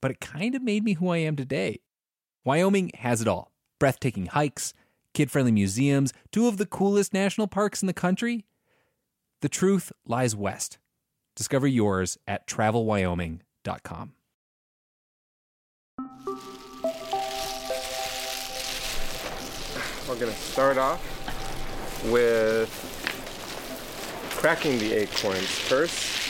but 0.00 0.10
it 0.10 0.20
kind 0.20 0.54
of 0.54 0.62
made 0.62 0.84
me 0.84 0.94
who 0.94 1.08
I 1.08 1.18
am 1.18 1.36
today. 1.36 1.80
Wyoming 2.44 2.90
has 2.94 3.20
it 3.20 3.28
all 3.28 3.52
breathtaking 3.78 4.26
hikes, 4.26 4.74
kid 5.14 5.30
friendly 5.30 5.52
museums, 5.52 6.12
two 6.32 6.48
of 6.48 6.56
the 6.56 6.66
coolest 6.66 7.12
national 7.12 7.46
parks 7.46 7.82
in 7.82 7.86
the 7.86 7.92
country. 7.92 8.44
The 9.40 9.48
truth 9.48 9.92
lies 10.04 10.34
west. 10.34 10.78
Discover 11.36 11.68
yours 11.68 12.18
at 12.26 12.46
travelwyoming.com. 12.48 14.12
We're 20.08 20.18
going 20.18 20.32
to 20.32 20.38
start 20.38 20.78
off 20.78 21.00
with 22.06 22.70
cracking 24.30 24.78
the 24.78 24.94
acorns 24.94 25.46
first. 25.46 26.27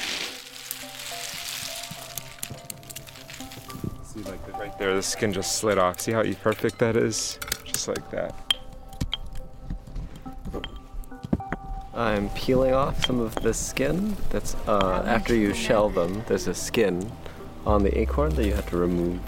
See, 4.19 4.31
like 4.31 4.47
the, 4.47 4.53
right 4.53 4.79
there, 4.79 4.95
the 4.95 5.03
skin 5.03 5.33
just 5.33 5.57
slid 5.57 5.79
off. 5.79 6.01
See 6.01 6.13
how 6.13 6.25
perfect 6.43 6.79
that 6.79 6.97
is? 6.97 7.39
Just 7.65 7.89
like 7.89 8.11
that. 8.11 8.35
I'm 11.95 12.29
peeling 12.31 12.75
off 12.75 13.05
some 13.05 13.21
of 13.21 13.35
the 13.37 13.55
skin. 13.55 14.17
That's 14.31 14.57
uh, 14.67 15.05
after 15.07 15.35
you 15.35 15.55
shell 15.55 15.89
them. 15.89 16.25
There's 16.27 16.47
a 16.47 16.55
skin 16.55 17.11
on 17.67 17.83
the 17.83 17.97
acorn 17.99 18.35
that 18.35 18.45
you 18.45 18.55
have 18.55 18.69
to 18.71 18.77
remove 18.77 19.21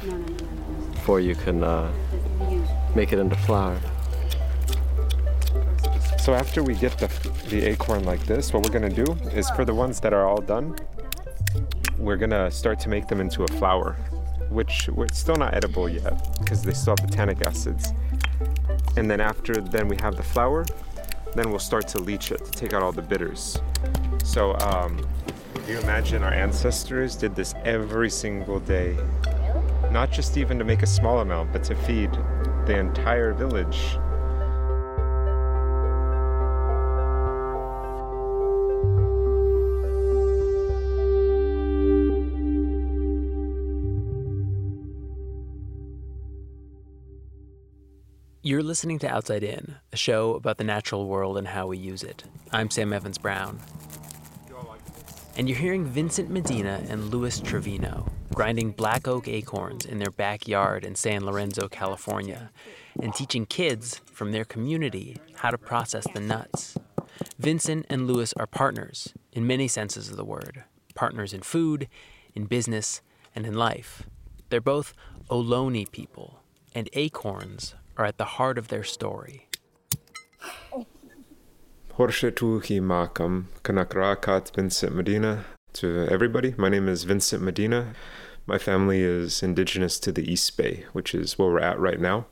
before 0.93 1.21
you 1.21 1.35
can 1.35 1.63
uh, 1.63 1.93
make 2.95 3.13
it 3.13 3.19
into 3.19 3.37
flour. 3.37 3.79
So 6.19 6.35
after 6.35 6.63
we 6.63 6.75
get 6.75 6.99
the, 6.99 7.09
the 7.49 7.63
acorn 7.67 8.05
like 8.05 8.25
this, 8.27 8.53
what 8.53 8.65
we're 8.65 8.73
gonna 8.73 8.89
do 8.89 9.13
is 9.33 9.49
for 9.51 9.65
the 9.65 9.75
ones 9.75 10.01
that 10.01 10.13
are 10.13 10.27
all 10.27 10.41
done, 10.41 10.77
we're 11.99 12.17
gonna 12.17 12.51
start 12.51 12.81
to 12.81 12.89
make 12.89 13.09
them 13.09 13.21
into 13.21 13.45
a 13.45 13.49
flour, 13.49 13.97
which 14.51 14.89
it's 14.97 15.19
still 15.19 15.37
not 15.37 15.55
edible 15.55 15.89
yet 15.89 16.39
because 16.39 16.63
they 16.63 16.73
still 16.73 16.95
have 16.99 17.09
the 17.09 17.17
tannic 17.17 17.47
acids. 17.47 17.93
And 18.97 19.11
then 19.11 19.21
after 19.21 19.55
then 19.55 19.89
we 19.89 19.97
have 20.01 20.17
the 20.17 20.23
flour, 20.23 20.67
then 21.35 21.51
we'll 21.51 21.59
start 21.59 21.87
to 21.89 21.99
leach 21.99 22.33
it 22.33 22.45
to 22.45 22.51
take 22.51 22.73
out 22.73 22.83
all 22.83 22.93
the 22.93 23.03
bitters. 23.03 23.61
So 24.25 24.57
um, 24.59 25.07
you 25.69 25.79
imagine 25.79 26.23
our 26.23 26.33
ancestors 26.33 27.15
did 27.15 27.37
this 27.37 27.55
every 27.65 28.11
single 28.11 28.61
day, 28.61 28.97
not 29.91 30.11
just 30.11 30.37
even 30.37 30.59
to 30.59 30.65
make 30.65 30.83
a 30.83 30.87
small 30.87 31.21
amount, 31.21 31.53
but 31.53 31.63
to 31.65 31.75
feed 31.75 32.11
the 32.67 32.77
entire 32.77 33.33
village. 33.33 33.97
Listening 48.71 49.01
to 49.01 49.09
Outside 49.09 49.43
In, 49.43 49.75
a 49.93 49.97
show 49.97 50.35
about 50.35 50.57
the 50.59 50.63
natural 50.63 51.09
world 51.09 51.37
and 51.37 51.49
how 51.49 51.67
we 51.67 51.77
use 51.77 52.05
it. 52.05 52.23
I'm 52.53 52.71
Sam 52.71 52.93
Evans 52.93 53.19
Brown. 53.19 53.59
And 55.37 55.49
you're 55.49 55.59
hearing 55.59 55.87
Vincent 55.87 56.31
Medina 56.31 56.81
and 56.89 57.11
Luis 57.11 57.41
Trevino 57.41 58.09
grinding 58.33 58.71
black 58.71 59.09
oak 59.09 59.27
acorns 59.27 59.85
in 59.85 59.99
their 59.99 60.13
backyard 60.13 60.85
in 60.85 60.95
San 60.95 61.27
Lorenzo, 61.27 61.67
California, 61.67 62.53
and 63.03 63.13
teaching 63.13 63.45
kids 63.45 64.03
from 64.13 64.31
their 64.31 64.45
community 64.45 65.17
how 65.35 65.51
to 65.51 65.59
process 65.59 66.07
the 66.15 66.21
nuts. 66.21 66.79
Vincent 67.41 67.87
and 67.91 68.07
Luis 68.07 68.33
are 68.35 68.47
partners 68.47 69.13
in 69.33 69.49
many 69.49 69.67
senses 69.67 70.11
of 70.11 70.17
the 70.17 70.25
word 70.25 70.63
partners 70.95 71.33
in 71.33 71.41
food, 71.41 71.89
in 72.37 72.45
business, 72.45 73.03
and 73.35 73.45
in 73.45 73.55
life. 73.55 74.05
They're 74.49 74.61
both 74.61 74.95
Ohlone 75.29 75.91
people, 75.91 76.39
and 76.73 76.89
acorns 76.93 77.75
are 77.97 78.05
at 78.07 78.19
the 78.19 78.25
heart 78.25 78.59
of 78.59 78.69
their 78.69 78.85
story. 78.85 79.47
Horshetuhi 81.97 82.81
Makam, 82.81 83.45
Kanakrakat 83.63 84.55
Vincent 84.55 84.95
Medina. 84.95 85.45
To 85.75 86.07
everybody, 86.11 86.55
my 86.57 86.69
name 86.69 86.89
is 86.89 87.05
Vincent 87.05 87.43
Medina. 87.43 87.95
My 88.47 88.59
family 88.59 89.03
is 89.03 89.43
indigenous 89.43 89.99
to 90.01 90.11
the 90.11 90.33
East 90.33 90.57
Bay, 90.57 90.85
which 90.93 91.15
is 91.15 91.39
where 91.39 91.51
we're 91.51 91.61
at 91.61 91.79
right 91.79 92.01
now. 92.01 92.27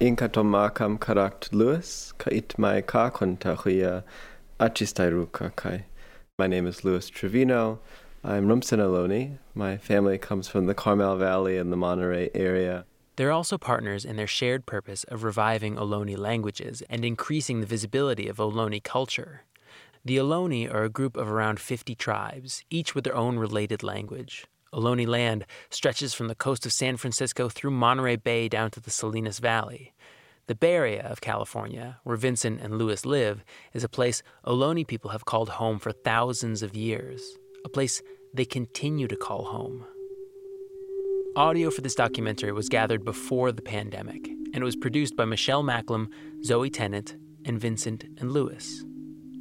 Inkatomakam 0.00 0.98
karakt 0.98 1.52
Luis, 1.52 2.12
kait 2.18 2.58
mai 2.58 2.82
ka 2.82 3.10
kontahuia 3.10 4.04
achistairuka 4.60 5.56
kai. 5.56 5.86
My 6.38 6.46
name 6.46 6.66
is 6.66 6.84
Luis 6.84 7.08
Trevino. 7.08 7.80
I'm 8.22 8.46
Rumsen 8.46 8.78
Ohlone. 8.78 9.38
My 9.54 9.76
family 9.76 10.18
comes 10.18 10.48
from 10.48 10.66
the 10.66 10.74
Carmel 10.74 11.16
Valley 11.16 11.56
and 11.56 11.72
the 11.72 11.76
Monterey 11.76 12.30
area. 12.34 12.84
They're 13.16 13.30
also 13.30 13.58
partners 13.58 14.04
in 14.04 14.16
their 14.16 14.26
shared 14.26 14.64
purpose 14.64 15.04
of 15.04 15.22
reviving 15.22 15.76
Ohlone 15.76 16.16
languages 16.16 16.82
and 16.88 17.04
increasing 17.04 17.60
the 17.60 17.66
visibility 17.66 18.26
of 18.26 18.38
Ohlone 18.38 18.82
culture. 18.82 19.42
The 20.04 20.16
Ohlone 20.16 20.72
are 20.72 20.84
a 20.84 20.88
group 20.88 21.16
of 21.16 21.28
around 21.28 21.60
50 21.60 21.94
tribes, 21.94 22.64
each 22.70 22.94
with 22.94 23.04
their 23.04 23.14
own 23.14 23.38
related 23.38 23.82
language. 23.82 24.46
Ohlone 24.72 25.06
land 25.06 25.44
stretches 25.68 26.14
from 26.14 26.28
the 26.28 26.34
coast 26.34 26.64
of 26.64 26.72
San 26.72 26.96
Francisco 26.96 27.50
through 27.50 27.72
Monterey 27.72 28.16
Bay 28.16 28.48
down 28.48 28.70
to 28.70 28.80
the 28.80 28.90
Salinas 28.90 29.38
Valley. 29.38 29.92
The 30.46 30.54
Bay 30.54 30.74
Area 30.74 31.06
of 31.06 31.20
California, 31.20 31.98
where 32.04 32.16
Vincent 32.16 32.62
and 32.62 32.78
Luis 32.78 33.04
live, 33.04 33.44
is 33.74 33.84
a 33.84 33.88
place 33.88 34.22
Ohlone 34.46 34.86
people 34.86 35.10
have 35.10 35.26
called 35.26 35.50
home 35.50 35.78
for 35.78 35.92
thousands 35.92 36.62
of 36.62 36.74
years, 36.74 37.22
a 37.64 37.68
place 37.68 38.00
they 38.32 38.46
continue 38.46 39.06
to 39.06 39.16
call 39.16 39.44
home. 39.44 39.84
Audio 41.34 41.70
for 41.70 41.80
this 41.80 41.94
documentary 41.94 42.52
was 42.52 42.68
gathered 42.68 43.06
before 43.06 43.52
the 43.52 43.62
pandemic, 43.62 44.28
and 44.28 44.56
it 44.56 44.64
was 44.64 44.76
produced 44.76 45.16
by 45.16 45.24
Michelle 45.24 45.62
Macklem, 45.62 46.08
Zoe 46.44 46.68
Tennant, 46.68 47.16
and 47.46 47.58
Vincent 47.58 48.04
and 48.18 48.32
Luis. 48.32 48.84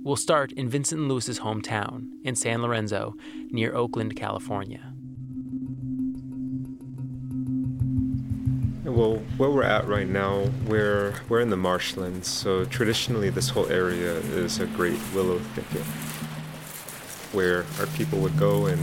We'll 0.02 0.16
start 0.16 0.54
in 0.54 0.70
Vincent 0.70 1.02
and 1.02 1.12
Luis's 1.12 1.42
hometown 1.42 2.08
in 2.24 2.36
San 2.36 2.62
Lorenzo, 2.62 3.16
near 3.50 3.76
Oakland, 3.76 4.16
California. 4.16 4.94
Well, 8.86 9.18
where 9.36 9.50
we're 9.50 9.64
at 9.64 9.86
right 9.86 10.08
now, 10.08 10.50
we're 10.68 11.16
we're 11.28 11.42
in 11.42 11.50
the 11.50 11.58
marshlands. 11.58 12.30
So 12.30 12.64
traditionally, 12.64 13.30
this 13.30 13.50
whole 13.50 13.68
area 13.70 14.14
is 14.14 14.62
a 14.62 14.66
great 14.66 15.00
willow 15.14 15.40
thicket, 15.40 15.86
where 17.34 17.66
our 17.82 17.88
people 17.88 18.20
would 18.20 18.38
go 18.38 18.68
and 18.68 18.80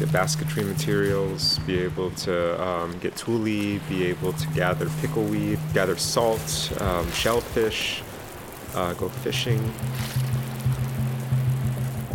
get 0.00 0.10
basketry 0.12 0.64
materials, 0.64 1.58
be 1.60 1.78
able 1.78 2.10
to 2.12 2.60
um, 2.60 2.98
get 3.00 3.14
tule, 3.16 3.78
be 3.88 4.04
able 4.06 4.32
to 4.32 4.46
gather 4.48 4.86
pickleweed, 5.02 5.58
gather 5.74 5.96
salt, 5.96 6.72
um, 6.80 7.10
shellfish, 7.12 8.02
uh, 8.74 8.94
go 8.94 9.10
fishing. 9.10 9.62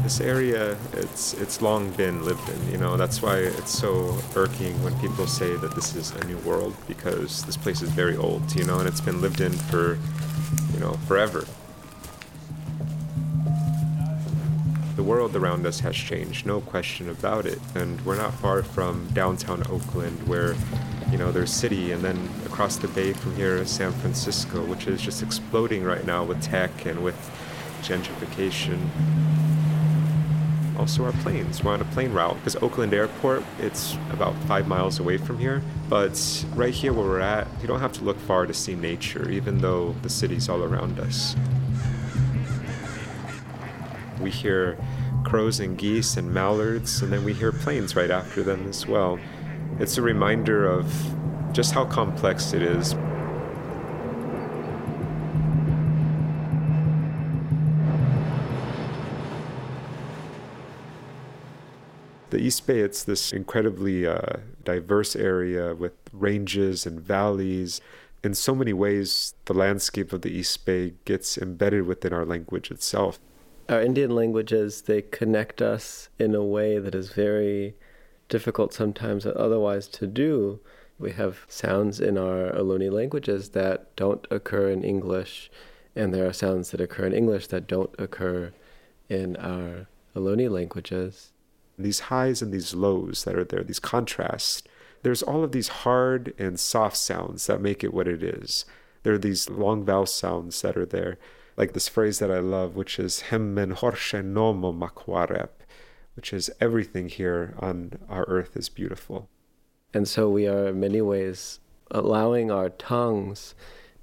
This 0.01 0.19
area, 0.19 0.77
it's 0.93 1.33
it's 1.35 1.61
long 1.61 1.91
been 1.91 2.25
lived 2.25 2.47
in. 2.49 2.71
You 2.71 2.77
know, 2.79 2.97
that's 2.97 3.21
why 3.21 3.37
it's 3.37 3.71
so 3.71 4.17
irking 4.35 4.73
when 4.83 4.97
people 4.99 5.27
say 5.27 5.55
that 5.55 5.75
this 5.75 5.95
is 5.95 6.11
a 6.11 6.23
new 6.25 6.37
world 6.39 6.75
because 6.87 7.43
this 7.45 7.57
place 7.57 7.81
is 7.83 7.89
very 7.89 8.17
old. 8.17 8.55
You 8.55 8.65
know, 8.65 8.79
and 8.79 8.87
it's 8.87 9.01
been 9.01 9.21
lived 9.21 9.41
in 9.41 9.51
for, 9.51 9.99
you 10.73 10.79
know, 10.79 10.93
forever. 11.07 11.45
World 15.05 15.35
around 15.35 15.65
us 15.65 15.79
has 15.81 15.95
changed, 15.95 16.45
no 16.45 16.59
question 16.59 17.09
about 17.09 17.45
it. 17.45 17.59
And 17.75 18.03
we're 18.05 18.17
not 18.17 18.33
far 18.33 18.63
from 18.63 19.07
downtown 19.13 19.63
Oakland, 19.69 20.27
where, 20.27 20.55
you 21.11 21.17
know, 21.17 21.31
there's 21.31 21.53
city, 21.53 21.91
and 21.91 22.03
then 22.03 22.29
across 22.45 22.77
the 22.77 22.87
bay 22.89 23.13
from 23.13 23.35
here 23.35 23.55
is 23.57 23.69
San 23.69 23.91
Francisco, 23.91 24.65
which 24.65 24.87
is 24.87 24.99
just 25.01 25.21
exploding 25.21 25.83
right 25.83 26.05
now 26.05 26.23
with 26.23 26.41
tech 26.41 26.85
and 26.85 27.03
with 27.03 27.15
gentrification. 27.81 28.79
Also, 30.77 31.05
our 31.05 31.13
planes. 31.13 31.63
We're 31.63 31.73
on 31.73 31.81
a 31.81 31.85
plane 31.85 32.11
route 32.11 32.35
because 32.35 32.57
Oakland 32.57 32.93
Airport, 32.93 33.43
it's 33.59 33.95
about 34.09 34.35
five 34.43 34.67
miles 34.67 34.99
away 34.99 35.17
from 35.17 35.37
here. 35.39 35.61
But 35.87 36.45
right 36.53 36.73
here 36.73 36.91
where 36.91 37.05
we're 37.05 37.21
at, 37.21 37.47
you 37.61 37.67
don't 37.67 37.79
have 37.79 37.93
to 37.93 38.03
look 38.03 38.19
far 38.19 38.45
to 38.45 38.53
see 38.53 38.75
nature, 38.75 39.29
even 39.29 39.59
though 39.59 39.95
the 40.01 40.09
city's 40.09 40.49
all 40.49 40.63
around 40.63 40.99
us. 40.99 41.35
We 44.25 44.31
hear 44.31 44.75
crows 45.23 45.59
and 45.59 45.77
geese 45.77 46.17
and 46.17 46.33
mallards, 46.33 47.03
and 47.03 47.13
then 47.13 47.23
we 47.23 47.33
hear 47.33 47.51
planes 47.51 47.95
right 47.95 48.09
after 48.09 48.41
them 48.41 48.67
as 48.67 48.87
well. 48.87 49.19
It's 49.79 49.99
a 49.99 50.01
reminder 50.01 50.67
of 50.67 50.91
just 51.53 51.73
how 51.75 51.85
complex 51.85 52.51
it 52.51 52.63
is. 52.63 52.95
The 62.31 62.39
East 62.39 62.65
Bay, 62.65 62.79
it's 62.79 63.03
this 63.03 63.31
incredibly 63.31 64.07
uh, 64.07 64.37
diverse 64.63 65.15
area 65.15 65.75
with 65.75 65.93
ranges 66.11 66.87
and 66.87 66.99
valleys. 66.99 67.79
In 68.23 68.33
so 68.33 68.55
many 68.55 68.73
ways, 68.73 69.35
the 69.45 69.53
landscape 69.53 70.11
of 70.11 70.23
the 70.23 70.31
East 70.31 70.65
Bay 70.65 70.95
gets 71.05 71.37
embedded 71.37 71.85
within 71.85 72.11
our 72.11 72.25
language 72.25 72.71
itself 72.71 73.19
our 73.69 73.81
Indian 73.81 74.11
languages, 74.15 74.83
they 74.83 75.01
connect 75.01 75.61
us 75.61 76.09
in 76.19 76.35
a 76.35 76.43
way 76.43 76.77
that 76.77 76.95
is 76.95 77.11
very 77.11 77.75
difficult 78.29 78.73
sometimes 78.73 79.25
otherwise 79.25 79.87
to 79.87 80.07
do. 80.07 80.59
We 80.97 81.11
have 81.13 81.45
sounds 81.47 81.99
in 81.99 82.17
our 82.17 82.51
Ohlone 82.51 82.91
languages 82.91 83.49
that 83.49 83.95
don't 83.95 84.25
occur 84.31 84.69
in 84.69 84.83
English, 84.83 85.51
and 85.95 86.13
there 86.13 86.27
are 86.27 86.33
sounds 86.33 86.71
that 86.71 86.81
occur 86.81 87.05
in 87.05 87.13
English 87.13 87.47
that 87.47 87.67
don't 87.67 87.93
occur 87.99 88.53
in 89.09 89.35
our 89.37 89.87
Ohlone 90.15 90.49
languages. 90.49 91.31
These 91.77 92.01
highs 92.01 92.41
and 92.41 92.53
these 92.53 92.73
lows 92.73 93.25
that 93.25 93.35
are 93.35 93.43
there, 93.43 93.63
these 93.63 93.79
contrasts, 93.79 94.63
there's 95.03 95.23
all 95.23 95.43
of 95.43 95.51
these 95.51 95.67
hard 95.67 96.33
and 96.39 96.59
soft 96.59 96.97
sounds 96.97 97.45
that 97.47 97.61
make 97.61 97.83
it 97.83 97.93
what 97.93 98.07
it 98.07 98.23
is. 98.23 98.65
There 99.03 99.13
are 99.13 99.19
these 99.19 99.49
long 99.49 99.83
vowel 99.83 100.05
sounds 100.05 100.61
that 100.61 100.77
are 100.77 100.85
there 100.85 101.17
like 101.57 101.73
this 101.73 101.87
phrase 101.87 102.19
that 102.19 102.31
I 102.31 102.39
love, 102.39 102.75
which 102.75 102.99
is 102.99 103.23
hemmen 103.29 103.73
nomo 103.73 104.77
makwarep, 104.77 105.49
which 106.15 106.33
is 106.33 106.49
everything 106.59 107.09
here 107.09 107.55
on 107.59 107.93
our 108.09 108.25
earth 108.27 108.55
is 108.57 108.69
beautiful. 108.69 109.29
And 109.93 110.07
so 110.07 110.29
we 110.29 110.47
are 110.47 110.67
in 110.67 110.79
many 110.79 111.01
ways 111.01 111.59
allowing 111.91 112.51
our 112.51 112.69
tongues 112.69 113.55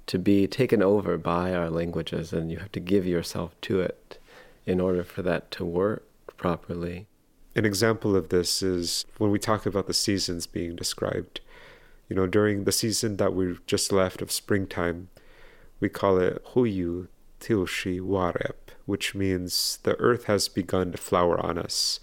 to 0.07 0.17
be 0.17 0.47
taken 0.47 0.81
over 0.81 1.17
by 1.17 1.53
our 1.53 1.69
languages, 1.69 2.33
and 2.33 2.51
you 2.51 2.57
have 2.57 2.71
to 2.73 2.79
give 2.79 3.05
yourself 3.05 3.55
to 3.61 3.79
it 3.81 4.19
in 4.65 4.81
order 4.81 5.03
for 5.03 5.21
that 5.21 5.51
to 5.51 5.65
work 5.65 6.03
properly. 6.37 7.07
An 7.55 7.65
example 7.65 8.15
of 8.15 8.29
this 8.29 8.63
is 8.63 9.05
when 9.17 9.29
we 9.29 9.39
talk 9.39 9.65
about 9.65 9.87
the 9.87 9.93
seasons 9.93 10.47
being 10.47 10.75
described. 10.75 11.39
You 12.09 12.15
know, 12.15 12.27
during 12.27 12.63
the 12.63 12.71
season 12.71 13.17
that 13.17 13.33
we've 13.33 13.65
just 13.65 13.91
left 13.91 14.21
of 14.21 14.31
springtime, 14.31 15.09
we 15.79 15.89
call 15.89 16.17
it 16.17 16.43
huyu, 16.53 17.07
Tilshi 17.43 17.99
Warep, 17.99 18.71
which 18.85 19.13
means 19.13 19.79
the 19.83 19.99
earth 19.99 20.25
has 20.25 20.47
begun 20.47 20.93
to 20.93 20.97
flower 20.97 21.37
on 21.45 21.57
us. 21.57 21.99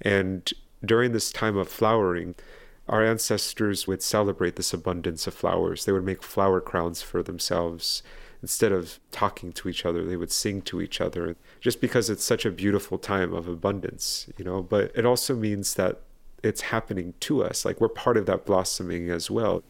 And 0.00 0.52
during 0.84 1.12
this 1.12 1.30
time 1.30 1.56
of 1.56 1.68
flowering, 1.68 2.34
our 2.88 3.04
ancestors 3.04 3.86
would 3.86 4.02
celebrate 4.02 4.56
this 4.56 4.74
abundance 4.74 5.28
of 5.28 5.34
flowers. 5.34 5.84
They 5.84 5.92
would 5.92 6.04
make 6.04 6.22
flower 6.22 6.60
crowns 6.60 7.00
for 7.00 7.22
themselves. 7.22 8.02
Instead 8.42 8.72
of 8.72 8.98
talking 9.12 9.52
to 9.52 9.68
each 9.68 9.86
other, 9.86 10.04
they 10.04 10.16
would 10.16 10.32
sing 10.32 10.62
to 10.62 10.80
each 10.80 11.00
other 11.00 11.36
just 11.60 11.80
because 11.80 12.10
it's 12.10 12.24
such 12.24 12.44
a 12.44 12.50
beautiful 12.50 12.98
time 12.98 13.32
of 13.32 13.46
abundance, 13.46 14.28
you 14.36 14.44
know. 14.44 14.62
But 14.62 14.90
it 14.96 15.06
also 15.06 15.36
means 15.36 15.74
that 15.74 16.00
it's 16.42 16.62
happening 16.62 17.14
to 17.20 17.44
us. 17.44 17.64
Like 17.64 17.80
we're 17.80 17.88
part 17.88 18.16
of 18.16 18.26
that 18.26 18.44
blossoming 18.44 19.10
as 19.10 19.30
well. 19.30 19.62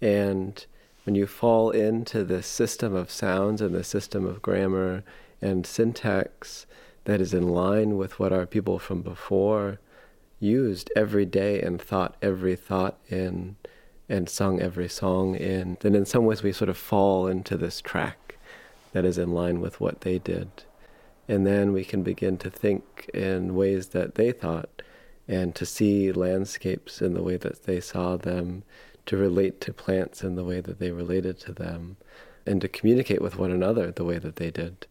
And 0.00 0.64
when 1.04 1.14
you 1.14 1.26
fall 1.26 1.70
into 1.70 2.24
this 2.24 2.46
system 2.46 2.94
of 2.94 3.10
sounds 3.10 3.60
and 3.60 3.74
the 3.74 3.84
system 3.84 4.26
of 4.26 4.42
grammar 4.42 5.04
and 5.40 5.66
syntax 5.66 6.66
that 7.04 7.20
is 7.20 7.34
in 7.34 7.48
line 7.48 7.96
with 7.96 8.18
what 8.18 8.32
our 8.32 8.46
people 8.46 8.78
from 8.78 9.02
before 9.02 9.78
used 10.40 10.90
every 10.96 11.24
day 11.26 11.60
and 11.60 11.80
thought 11.80 12.16
every 12.20 12.56
thought 12.56 12.98
in 13.08 13.56
and 14.08 14.28
sung 14.28 14.60
every 14.60 14.88
song 14.88 15.34
in, 15.34 15.76
then 15.80 15.94
in 15.94 16.04
some 16.04 16.24
ways 16.24 16.42
we 16.42 16.52
sort 16.52 16.68
of 16.68 16.76
fall 16.76 17.26
into 17.26 17.56
this 17.56 17.80
track 17.80 18.36
that 18.92 19.04
is 19.04 19.18
in 19.18 19.32
line 19.32 19.60
with 19.60 19.80
what 19.80 20.02
they 20.02 20.18
did. 20.18 20.48
And 21.26 21.46
then 21.46 21.72
we 21.72 21.84
can 21.84 22.02
begin 22.02 22.36
to 22.38 22.50
think 22.50 23.10
in 23.14 23.54
ways 23.54 23.88
that 23.88 24.14
they 24.14 24.30
thought 24.30 24.82
and 25.26 25.54
to 25.54 25.64
see 25.64 26.12
landscapes 26.12 27.00
in 27.00 27.14
the 27.14 27.22
way 27.22 27.38
that 27.38 27.64
they 27.64 27.80
saw 27.80 28.16
them 28.16 28.62
to 29.06 29.16
relate 29.16 29.60
to 29.62 29.72
plants 29.72 30.22
in 30.22 30.34
the 30.34 30.44
way 30.44 30.60
that 30.60 30.78
they 30.78 30.90
related 30.90 31.38
to 31.40 31.52
them, 31.52 31.96
and 32.46 32.60
to 32.60 32.68
communicate 32.68 33.20
with 33.20 33.38
one 33.38 33.50
another 33.50 33.90
the 33.90 34.04
way 34.04 34.18
that 34.18 34.36
they 34.36 34.50
did. 34.50 34.86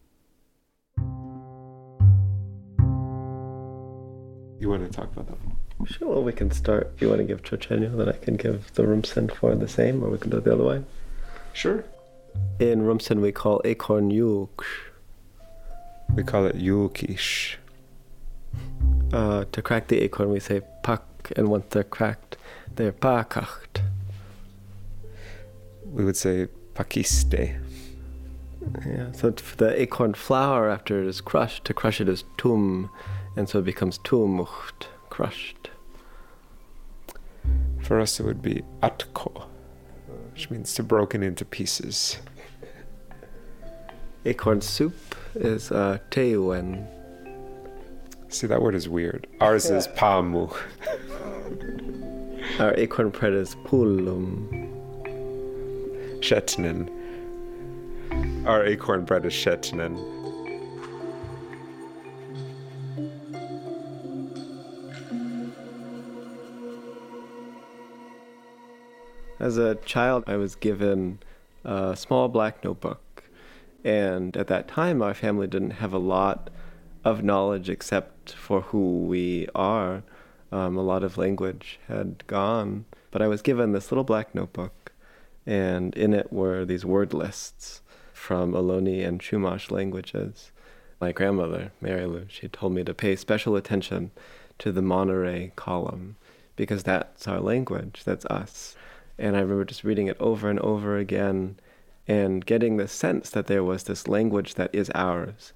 You 4.60 4.70
want 4.70 4.90
to 4.90 4.96
talk 4.96 5.12
about 5.12 5.26
that? 5.26 5.88
Sure, 5.88 6.08
well, 6.08 6.22
we 6.22 6.32
can 6.32 6.50
start. 6.50 6.92
If 6.94 7.02
you 7.02 7.08
want 7.08 7.20
to 7.20 7.24
give 7.24 7.42
Chochenyo, 7.42 7.96
then 7.96 8.08
I 8.08 8.12
can 8.12 8.36
give 8.36 8.72
the 8.74 8.84
Rumsen 8.84 9.34
for 9.34 9.54
the 9.54 9.68
same, 9.68 10.02
or 10.02 10.08
we 10.08 10.18
can 10.18 10.30
do 10.30 10.38
it 10.38 10.44
the 10.44 10.54
other 10.54 10.64
way. 10.64 10.84
Sure. 11.52 11.84
In 12.58 12.82
Rumsen, 12.82 13.20
we 13.20 13.32
call 13.32 13.60
acorn 13.64 14.10
yuk. 14.10 14.64
We 16.14 16.22
call 16.22 16.46
it 16.46 16.56
yukish. 16.56 17.56
Uh, 19.12 19.44
to 19.52 19.62
crack 19.62 19.88
the 19.88 20.00
acorn, 20.00 20.30
we 20.30 20.40
say 20.40 20.62
pak, 20.82 21.02
and 21.36 21.48
once 21.48 21.66
they're 21.70 21.84
cracked, 21.84 22.36
they're 22.76 22.92
pakacht 22.92 23.82
we 25.94 26.04
would 26.04 26.16
say 26.16 26.48
pakiste. 26.74 27.60
Yeah, 28.84 29.12
so 29.12 29.30
the 29.30 29.80
acorn 29.80 30.14
flower, 30.14 30.68
after 30.68 31.00
it 31.00 31.06
is 31.06 31.20
crushed, 31.20 31.64
to 31.66 31.74
crush 31.74 32.00
it 32.00 32.08
is 32.08 32.24
tum, 32.36 32.90
and 33.36 33.48
so 33.48 33.60
it 33.60 33.64
becomes 33.64 33.98
tumucht, 33.98 34.88
crushed. 35.10 35.70
For 37.82 38.00
us, 38.00 38.18
it 38.18 38.24
would 38.24 38.42
be 38.42 38.62
atko, 38.82 39.44
which 40.32 40.50
means 40.50 40.74
to 40.74 40.82
broken 40.82 41.22
into 41.22 41.44
pieces. 41.44 42.18
Acorn 44.24 44.62
soup 44.62 45.14
is 45.34 45.70
uh, 45.70 45.98
teuen. 46.10 46.86
See, 48.28 48.46
that 48.46 48.62
word 48.62 48.74
is 48.74 48.88
weird. 48.88 49.26
Ours 49.40 49.70
is 49.70 49.86
pamu. 49.88 50.56
Our 52.58 52.74
acorn 52.74 53.10
bread 53.10 53.32
is 53.32 53.54
pulum. 53.64 54.63
Shetnin. 56.24 56.88
Our 58.46 58.64
acorn 58.64 59.04
bread 59.04 59.26
is 59.26 59.34
Shetnin. 59.34 59.94
As 69.38 69.58
a 69.58 69.74
child, 69.74 70.24
I 70.26 70.36
was 70.36 70.54
given 70.54 71.18
a 71.62 71.94
small 71.94 72.28
black 72.28 72.64
notebook. 72.64 73.24
And 73.84 74.34
at 74.34 74.46
that 74.46 74.66
time, 74.66 75.02
our 75.02 75.12
family 75.12 75.46
didn't 75.46 75.72
have 75.72 75.92
a 75.92 75.98
lot 75.98 76.48
of 77.04 77.22
knowledge 77.22 77.68
except 77.68 78.32
for 78.32 78.62
who 78.62 79.00
we 79.00 79.46
are. 79.54 80.02
Um, 80.50 80.78
a 80.78 80.82
lot 80.82 81.04
of 81.04 81.18
language 81.18 81.78
had 81.86 82.26
gone. 82.26 82.86
But 83.10 83.20
I 83.20 83.28
was 83.28 83.42
given 83.42 83.72
this 83.72 83.92
little 83.92 84.04
black 84.04 84.34
notebook 84.34 84.83
and 85.46 85.94
in 85.94 86.14
it 86.14 86.32
were 86.32 86.64
these 86.64 86.84
word 86.84 87.12
lists 87.14 87.82
from 88.12 88.52
Ohlone 88.52 89.06
and 89.06 89.20
Chumash 89.20 89.70
languages. 89.70 90.52
My 91.00 91.12
grandmother, 91.12 91.72
Mary 91.80 92.06
Lou, 92.06 92.26
she 92.28 92.48
told 92.48 92.72
me 92.72 92.84
to 92.84 92.94
pay 92.94 93.16
special 93.16 93.56
attention 93.56 94.10
to 94.58 94.72
the 94.72 94.82
Monterey 94.82 95.52
column 95.56 96.16
because 96.56 96.82
that's 96.82 97.26
our 97.28 97.40
language, 97.40 98.02
that's 98.04 98.24
us. 98.26 98.76
And 99.18 99.36
I 99.36 99.40
remember 99.40 99.64
just 99.64 99.84
reading 99.84 100.06
it 100.06 100.16
over 100.20 100.48
and 100.48 100.60
over 100.60 100.96
again 100.96 101.58
and 102.06 102.44
getting 102.46 102.76
the 102.76 102.88
sense 102.88 103.30
that 103.30 103.46
there 103.46 103.64
was 103.64 103.84
this 103.84 104.08
language 104.08 104.54
that 104.54 104.74
is 104.74 104.90
ours 104.94 105.52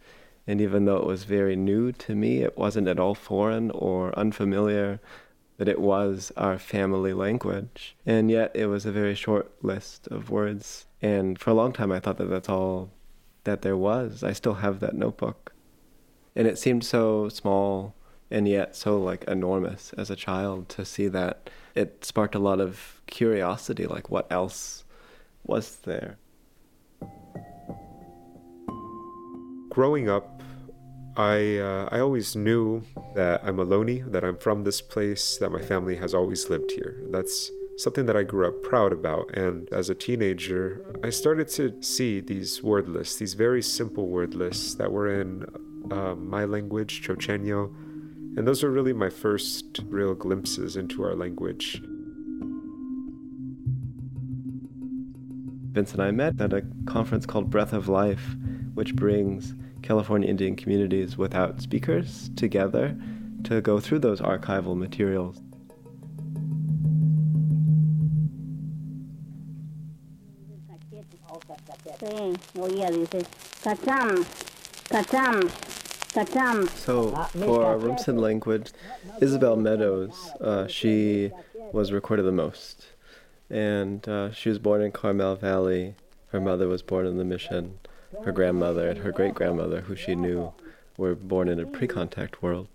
And 0.49 0.63
even 0.63 0.87
though 0.87 0.97
it 0.97 1.07
was 1.07 1.25
very 1.25 1.57
new 1.57 1.93
to 1.93 2.15
me, 2.15 2.39
it 2.43 2.57
wasn't 2.57 2.89
at 2.89 2.99
all 2.99 3.15
foreign 3.15 3.71
or 3.71 4.19
unfamiliar, 4.19 4.99
that 5.59 5.69
it 5.69 5.81
was 5.81 6.33
our 6.37 6.59
family 6.59 7.13
language. 7.13 7.97
And 8.07 8.31
yet 8.31 8.53
it 8.55 8.67
was 8.67 8.87
a 8.87 8.93
very 8.93 9.15
short 9.15 9.53
list 9.63 10.09
of 10.09 10.31
words. 10.31 10.87
And 11.03 11.39
for 11.39 11.51
a 11.51 11.55
long 11.55 11.73
time, 11.73 11.93
I 11.93 12.01
thought 12.01 12.17
that 12.19 12.31
that's 12.31 12.49
all 12.49 12.91
that 13.45 13.63
there 13.63 13.77
was. 13.77 14.25
I 14.25 14.33
still 14.33 14.55
have 14.55 14.81
that 14.81 14.95
notebook. 14.95 15.53
And 16.35 16.47
it 16.47 16.59
seemed 16.59 16.85
so 16.85 17.29
small 17.29 17.95
and 18.31 18.47
yet 18.47 18.77
so 18.77 18.99
like 18.99 19.25
enormous 19.25 19.93
as 19.97 20.11
a 20.11 20.17
child 20.17 20.69
to 20.69 20.85
see 20.85 21.09
that 21.09 21.51
it 21.75 22.05
sparked 22.05 22.35
a 22.35 22.39
lot 22.39 22.61
of 22.61 23.01
curiosity 23.07 23.87
like 23.87 24.11
what 24.11 24.31
else 24.31 24.85
was 25.45 25.77
there 25.77 26.19
growing 29.71 30.09
up 30.09 30.43
I 31.19 31.59
uh, 31.59 31.89
I 31.91 31.99
always 31.99 32.37
knew 32.37 32.85
that 33.17 33.43
I'm 33.45 33.59
a 33.59 33.67
Ohlone, 33.67 34.13
that 34.13 34.23
I'm 34.23 34.37
from 34.37 34.63
this 34.63 34.81
place, 34.81 35.37
that 35.39 35.51
my 35.51 35.61
family 35.61 35.97
has 35.97 36.15
always 36.15 36.49
lived 36.49 36.71
here. 36.71 37.03
That's 37.11 37.51
something 37.77 38.07
that 38.07 38.17
I 38.17 38.23
grew 38.23 38.47
up 38.47 38.63
proud 38.63 38.93
about. 38.93 39.37
And 39.37 39.69
as 39.73 39.91
a 39.91 39.97
teenager, 39.97 40.85
I 41.03 41.11
started 41.11 41.49
to 41.49 41.83
see 41.83 42.21
these 42.21 42.63
word 42.63 42.89
lists, 42.89 43.17
these 43.17 43.35
very 43.35 43.63
simple 43.63 44.07
word 44.07 44.35
lists 44.35 44.75
that 44.77 44.93
were 44.93 45.21
in 45.21 45.45
uh, 45.91 46.15
my 46.15 46.45
language, 46.45 47.03
Chochenyo, 47.03 47.75
and 48.37 48.47
those 48.47 48.63
were 48.63 48.71
really 48.71 48.93
my 48.93 49.11
first 49.11 49.81
real 49.87 50.15
glimpses 50.15 50.77
into 50.77 51.03
our 51.03 51.17
language. 51.17 51.83
Vince 55.73 55.93
and 55.93 56.03
I 56.03 56.13
met 56.13 56.41
at 56.41 56.53
a 56.53 56.63
conference 56.87 57.27
called 57.27 57.51
Breath 57.51 57.73
of 57.73 57.89
Life, 57.89 58.37
which 58.75 58.95
brings 58.95 59.55
California 59.89 60.29
Indian 60.29 60.55
communities 60.55 61.17
without 61.17 61.63
speakers 61.63 62.29
together 62.37 62.95
to 63.43 63.63
go 63.63 63.81
through 63.81 63.99
those 63.99 64.21
archival 64.21 64.77
materials. 64.77 65.41
So, 76.69 77.11
for 77.33 77.65
our 77.65 77.79
Rumsen 77.79 78.21
language, 78.21 78.73
Isabel 79.23 79.57
Meadows, 79.57 80.33
uh, 80.39 80.67
she 80.67 81.31
was 81.73 81.93
recorded 81.93 82.25
the 82.25 82.33
most. 82.33 82.89
And 83.49 84.07
uh, 84.07 84.33
she 84.33 84.51
was 84.51 84.59
born 84.59 84.83
in 84.83 84.93
Carmel 84.93 85.37
Valley. 85.37 85.95
Her 86.33 86.43
mother 86.43 86.69
was 86.69 86.83
born 86.83 87.07
in 87.07 87.17
the 87.17 87.25
mission. 87.25 87.79
Her 88.25 88.33
grandmother 88.33 88.89
and 88.89 89.01
her 89.01 89.13
great 89.13 89.35
grandmother, 89.35 89.83
who 89.83 89.95
she 89.95 90.15
knew, 90.15 90.53
were 90.97 91.15
born 91.15 91.49
in 91.49 91.61
a 91.61 91.67
pre 91.67 91.87
contact 91.87 92.43
world. 92.43 92.69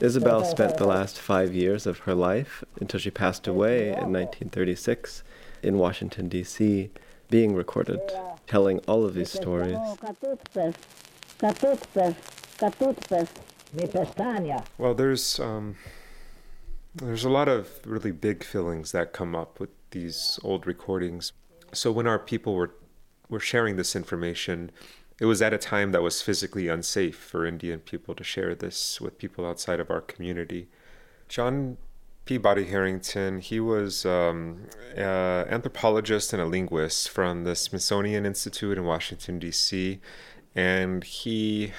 Isabel 0.00 0.44
spent 0.44 0.76
the 0.76 0.86
last 0.86 1.20
five 1.20 1.54
years 1.54 1.86
of 1.86 2.00
her 2.00 2.14
life 2.14 2.64
until 2.80 2.98
she 2.98 3.10
passed 3.10 3.46
away 3.46 3.88
in 3.88 4.12
1936 4.12 5.22
in 5.62 5.78
Washington, 5.78 6.28
D.C., 6.28 6.90
being 7.28 7.54
recorded, 7.54 8.00
telling 8.48 8.80
all 8.88 9.04
of 9.04 9.14
these 9.14 9.30
stories. 9.30 9.78
Well, 14.76 14.94
there's 14.94 15.38
um, 15.38 15.76
there's 16.94 17.24
a 17.24 17.30
lot 17.30 17.48
of 17.48 17.68
really 17.86 18.10
big 18.10 18.42
feelings 18.42 18.90
that 18.92 19.12
come 19.12 19.36
up 19.36 19.60
with 19.60 19.70
these 19.90 20.38
old 20.42 20.66
recordings. 20.66 21.32
So 21.72 21.92
when 21.92 22.06
our 22.06 22.18
people 22.18 22.54
were 22.54 22.74
were 23.28 23.40
sharing 23.40 23.76
this 23.76 23.94
information, 23.94 24.72
it 25.20 25.26
was 25.26 25.40
at 25.40 25.52
a 25.52 25.58
time 25.58 25.92
that 25.92 26.02
was 26.02 26.20
physically 26.20 26.66
unsafe 26.66 27.16
for 27.16 27.46
Indian 27.46 27.78
people 27.78 28.14
to 28.14 28.24
share 28.24 28.54
this 28.54 29.00
with 29.00 29.18
people 29.18 29.46
outside 29.46 29.78
of 29.78 29.90
our 29.90 30.00
community. 30.00 30.68
John 31.28 31.76
Peabody 32.24 32.64
Harrington, 32.64 33.40
he 33.40 33.60
was 33.60 34.04
um, 34.04 34.66
an 34.96 35.48
anthropologist 35.48 36.32
and 36.32 36.40
a 36.42 36.46
linguist 36.46 37.08
from 37.08 37.44
the 37.44 37.54
Smithsonian 37.54 38.26
Institute 38.26 38.78
in 38.78 38.84
Washington, 38.84 39.38
D.C., 39.38 40.00
and 40.54 41.04
he 41.04 41.72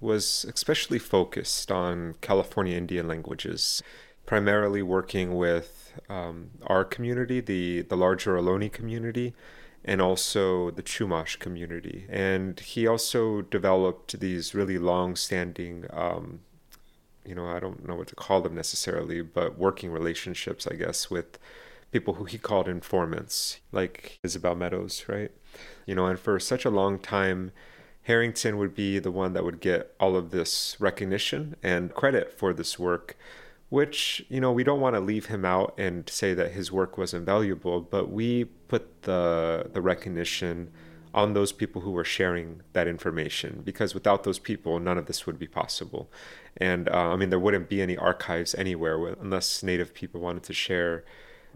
was 0.00 0.44
especially 0.52 0.98
focused 0.98 1.72
on 1.72 2.14
California 2.20 2.76
Indian 2.76 3.08
languages, 3.08 3.82
primarily 4.28 4.82
working 4.82 5.34
with 5.34 5.98
um, 6.10 6.50
our 6.66 6.84
community, 6.84 7.40
the, 7.40 7.80
the 7.80 7.96
larger 7.96 8.36
Ohlone 8.36 8.70
community, 8.70 9.34
and 9.82 10.02
also 10.02 10.70
the 10.70 10.82
Chumash 10.82 11.38
community. 11.38 12.04
And 12.10 12.60
he 12.60 12.86
also 12.86 13.40
developed 13.40 14.20
these 14.20 14.54
really 14.54 14.76
long 14.76 15.16
standing 15.16 15.86
um, 15.90 16.40
you 17.24 17.34
know, 17.34 17.46
I 17.46 17.58
don't 17.58 17.86
know 17.86 17.94
what 17.94 18.08
to 18.08 18.14
call 18.14 18.40
them 18.40 18.54
necessarily, 18.54 19.20
but 19.20 19.58
working 19.58 19.90
relationships, 19.90 20.66
I 20.66 20.76
guess, 20.76 21.10
with 21.10 21.38
people 21.90 22.14
who 22.14 22.24
he 22.24 22.38
called 22.38 22.68
informants, 22.68 23.60
like 23.72 24.18
Isabel 24.22 24.54
Meadows, 24.54 25.04
right? 25.08 25.30
You 25.86 25.94
know, 25.94 26.06
and 26.06 26.18
for 26.18 26.38
such 26.40 26.64
a 26.64 26.70
long 26.70 26.98
time, 26.98 27.52
Harrington 28.02 28.56
would 28.56 28.74
be 28.74 28.98
the 28.98 29.10
one 29.10 29.34
that 29.34 29.44
would 29.44 29.60
get 29.60 29.94
all 30.00 30.16
of 30.16 30.30
this 30.30 30.76
recognition 30.78 31.56
and 31.62 31.94
credit 31.94 32.32
for 32.32 32.54
this 32.54 32.78
work, 32.78 33.16
which, 33.68 34.24
you 34.28 34.40
know, 34.40 34.50
we 34.50 34.64
don't 34.64 34.80
want 34.80 34.94
to 34.94 35.00
leave 35.00 35.26
him 35.26 35.44
out 35.44 35.74
and 35.78 36.08
say 36.08 36.34
that 36.34 36.52
his 36.52 36.72
work 36.72 36.96
wasn't 36.96 37.26
valuable, 37.26 37.80
but 37.80 38.10
we 38.10 38.44
put 38.44 39.02
the 39.02 39.70
the 39.72 39.80
recognition 39.80 40.70
on 41.14 41.32
those 41.32 41.52
people 41.52 41.82
who 41.82 41.90
were 41.90 42.04
sharing 42.04 42.62
that 42.74 42.86
information 42.86 43.62
because 43.64 43.94
without 43.94 44.24
those 44.24 44.38
people 44.38 44.78
none 44.78 44.98
of 44.98 45.06
this 45.06 45.26
would 45.26 45.38
be 45.38 45.46
possible. 45.46 46.10
And 46.56 46.88
uh, 46.88 47.12
i 47.12 47.16
mean 47.16 47.30
there 47.30 47.38
wouldn't 47.38 47.68
be 47.68 47.80
any 47.82 47.96
archives 47.96 48.54
anywhere 48.54 48.96
unless 49.20 49.62
native 49.62 49.94
people 49.94 50.20
wanted 50.20 50.42
to 50.44 50.52
share 50.52 51.04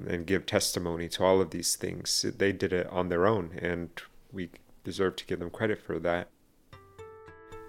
and 0.09 0.26
give 0.26 0.47
testimony 0.47 1.09
to 1.11 1.25
all 1.25 1.40
of 1.40 1.50
these 1.50 1.76
things. 1.76 2.25
They 2.37 2.52
did 2.52 2.73
it 2.73 2.87
on 2.88 3.09
their 3.09 3.26
own 3.26 3.59
and 3.61 3.90
we 4.33 4.50
deserve 4.85 5.16
to 5.16 5.26
give 5.26 5.38
them 5.38 5.50
credit 5.50 5.81
for 5.81 5.99
that 6.00 6.28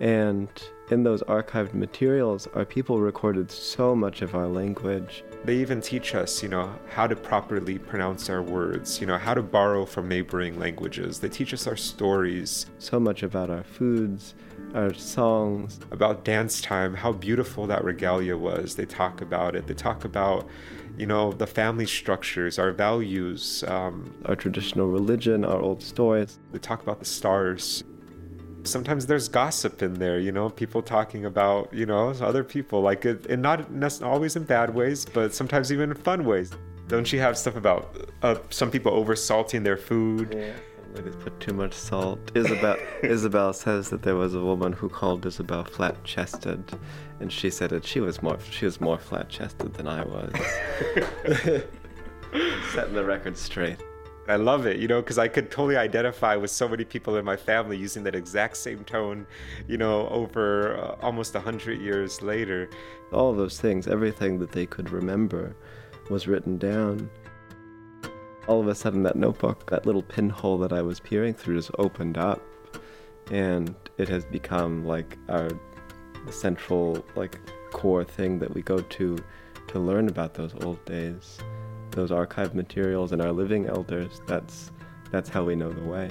and 0.04 0.50
in 0.90 1.04
those 1.04 1.24
archived 1.24 1.74
materials, 1.74 2.46
our 2.56 2.66
people 2.66 3.00
recorded 3.00 3.50
so 3.50 3.96
much 3.96 4.22
of 4.22 4.36
our 4.36 4.50
language. 4.50 5.24
They 5.46 5.56
even 5.56 5.80
teach 5.80 6.14
us, 6.14 6.44
you 6.44 6.50
know, 6.50 6.76
how 6.90 7.08
to 7.08 7.16
properly 7.16 7.80
pronounce 7.80 8.30
our 8.30 8.42
words, 8.42 9.00
you 9.00 9.08
know, 9.08 9.18
how 9.18 9.34
to 9.34 9.42
borrow 9.42 9.86
from 9.86 10.10
neighboring 10.10 10.60
languages. 10.60 11.22
They 11.22 11.30
teach 11.30 11.54
us 11.54 11.68
our 11.68 11.78
stories. 11.78 12.66
So 12.80 13.00
much 13.00 13.24
about 13.24 13.50
our 13.50 13.64
foods, 13.64 14.36
our 14.76 14.94
songs. 14.94 15.80
About 15.90 16.26
dance 16.26 16.60
time, 16.60 16.94
how 16.96 17.14
beautiful 17.14 17.66
that 17.68 17.86
regalia 17.86 18.36
was. 18.36 18.76
They 18.76 18.86
talk 18.86 19.22
about 19.22 19.56
it. 19.56 19.68
They 19.68 19.74
talk 19.74 20.04
about, 20.04 20.50
you 20.98 21.06
know, 21.06 21.32
the 21.32 21.48
family 21.48 21.86
structures, 21.86 22.60
our 22.60 22.74
values, 22.74 23.64
um, 23.70 24.14
our 24.26 24.36
traditional 24.36 24.88
religion, 24.88 25.46
our 25.46 25.62
old 25.62 25.82
stories. 25.82 26.40
They 26.52 26.60
talk 26.60 26.82
about 26.84 27.00
the 27.00 27.06
stars 27.06 27.86
sometimes 28.64 29.06
there's 29.06 29.28
gossip 29.28 29.82
in 29.82 29.96
there, 29.96 30.20
you 30.20 30.32
know, 30.32 30.50
people 30.50 30.82
talking 30.82 31.26
about, 31.26 31.74
you 31.74 31.86
know, 31.86 32.10
other 32.10 32.44
people, 32.44 32.82
like, 32.82 33.06
it, 33.06 33.26
and 33.28 33.42
not 33.42 34.02
always 34.02 34.36
in 34.36 34.44
bad 34.44 34.74
ways, 34.74 35.06
but 35.06 35.34
sometimes 35.34 35.72
even 35.72 35.92
in 35.92 35.98
fun 35.98 36.26
ways. 36.26 36.52
Don't 36.88 37.12
you 37.12 37.20
have 37.20 37.38
stuff 37.38 37.56
about 37.56 37.96
uh, 38.22 38.36
some 38.50 38.70
people 38.70 38.94
over 38.94 39.16
salting 39.16 39.64
their 39.64 39.78
food? 39.78 40.34
Yeah. 40.38 40.54
Ladies 40.96 41.16
put 41.16 41.40
too 41.40 41.54
much 41.54 41.74
salt. 41.74 42.20
Isabel 42.36 42.78
Isabel 43.04 43.52
says 43.54 43.90
that 43.90 44.04
there 44.04 44.16
was 44.16 44.36
a 44.36 44.42
woman 44.42 44.74
who 44.74 44.90
called 44.90 45.26
Isabel 45.26 45.64
flat 45.64 46.04
chested, 46.04 46.64
and 47.20 47.32
she 47.32 47.50
said 47.50 47.72
that 47.72 47.84
she 47.84 48.00
was 48.00 48.22
more 48.22 48.38
she 48.52 48.66
was 48.66 48.80
more 48.80 49.00
flat 49.00 49.28
chested 49.28 49.74
than 49.74 49.88
I 49.88 50.04
was. 50.06 50.34
Setting 52.74 52.94
the 52.94 53.04
record 53.04 53.38
straight. 53.38 53.78
I 54.28 54.38
love 54.38 54.66
it, 54.66 54.78
you 54.78 54.88
know, 54.88 55.02
because 55.02 55.18
I 55.18 55.28
could 55.28 55.52
totally 55.52 55.76
identify 55.76 56.38
with 56.38 56.50
so 56.50 56.68
many 56.70 56.86
people 56.86 57.18
in 57.18 57.26
my 57.26 57.36
family 57.36 57.76
using 57.76 58.04
that 58.04 58.16
exact 58.16 58.56
same 58.56 58.86
tone, 58.86 59.28
you 59.68 59.78
know, 59.78 60.08
over 60.08 60.78
uh, 60.78 61.06
almost 61.06 61.36
a 61.36 61.42
hundred 61.42 61.82
years 61.82 62.22
later. 62.22 62.70
All 63.12 63.34
those 63.34 63.60
things, 63.60 63.86
everything 63.86 64.40
that 64.40 64.52
they 64.52 64.66
could 64.66 64.92
remember, 64.92 65.56
was 66.10 66.26
written 66.26 66.58
down. 66.58 67.10
All 68.48 68.62
of 68.62 68.68
a 68.68 68.76
sudden, 68.76 69.04
that 69.04 69.18
notebook, 69.18 69.70
that 69.70 69.86
little 69.86 70.02
pinhole 70.02 70.58
that 70.60 70.72
I 70.72 70.82
was 70.82 71.02
peering 71.02 71.34
through, 71.34 71.58
just 71.58 71.72
opened 71.78 72.18
up, 72.18 72.42
and 73.30 73.76
it 73.98 74.08
has 74.08 74.24
become 74.24 74.86
like 74.86 75.18
our 75.28 75.50
central, 76.30 77.06
like 77.16 77.40
core 77.72 78.06
thing 78.06 78.40
that 78.40 78.54
we 78.54 78.62
go 78.62 78.80
to 78.80 79.18
to 79.68 79.80
learn 79.80 80.08
about 80.08 80.34
those 80.34 80.54
old 80.64 80.84
days 80.86 81.40
those 81.94 82.12
archive 82.12 82.54
materials 82.54 83.12
and 83.12 83.22
our 83.22 83.32
living 83.32 83.68
elders, 83.68 84.22
that's, 84.28 84.72
that's 85.12 85.30
how 85.30 85.44
we 85.44 85.56
know 85.56 85.72
the 85.72 85.82
way. 85.82 86.10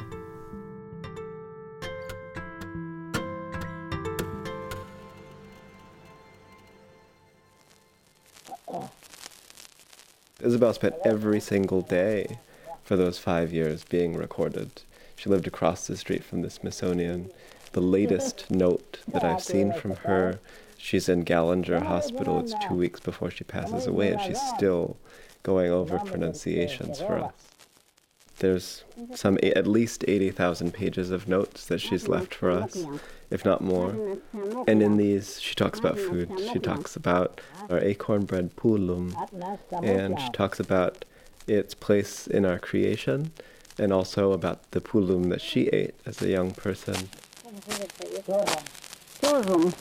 Isabel 10.40 10.74
spent 10.74 10.96
every 11.04 11.40
single 11.40 11.82
day 11.82 12.38
for 12.82 12.96
those 12.96 13.18
five 13.18 13.52
years 13.52 13.84
being 13.84 14.16
recorded. 14.16 14.82
She 15.14 15.30
lived 15.30 15.46
across 15.46 15.86
the 15.86 15.96
street 15.96 16.24
from 16.24 16.42
the 16.42 16.50
Smithsonian. 16.50 17.30
The 17.72 17.80
latest 17.80 18.50
note 18.50 18.98
that 19.06 19.22
I've 19.22 19.42
seen 19.42 19.72
from 19.72 19.96
her, 19.96 20.40
she's 20.76 21.08
in 21.08 21.24
Gallinger 21.24 21.84
Hospital. 21.84 22.40
It's 22.40 22.54
two 22.66 22.74
weeks 22.74 22.98
before 22.98 23.30
she 23.30 23.44
passes 23.44 23.86
away, 23.86 24.10
and 24.10 24.20
she's 24.20 24.40
still 24.56 24.96
going 25.42 25.70
over 25.70 25.98
pronunciations 25.98 27.00
for 27.00 27.18
us. 27.18 27.32
There's 28.38 28.84
some 29.14 29.38
at 29.42 29.66
least 29.66 30.04
80,000 30.08 30.72
pages 30.72 31.10
of 31.10 31.28
notes 31.28 31.66
that 31.66 31.80
she's 31.80 32.08
left 32.08 32.34
for 32.34 32.50
us, 32.50 32.84
if 33.30 33.44
not 33.44 33.60
more. 33.60 34.18
And 34.66 34.82
in 34.82 34.96
these, 34.96 35.40
she 35.40 35.54
talks 35.54 35.78
about 35.78 35.98
food. 35.98 36.30
She 36.52 36.58
talks 36.58 36.96
about 36.96 37.40
our 37.70 37.78
acorn 37.78 38.24
bread 38.24 38.56
pulum, 38.56 39.14
and 39.82 40.18
she 40.18 40.28
talks 40.30 40.58
about 40.58 41.04
its 41.46 41.74
place 41.74 42.26
in 42.26 42.44
our 42.44 42.58
creation, 42.58 43.30
and 43.78 43.92
also 43.92 44.32
about 44.32 44.70
the 44.72 44.80
pulum 44.80 45.28
that 45.30 45.40
she 45.40 45.68
ate 45.68 45.94
as 46.04 46.20
a 46.20 46.28
young 46.28 46.50
person. 46.52 47.10
Turum, 49.20 49.72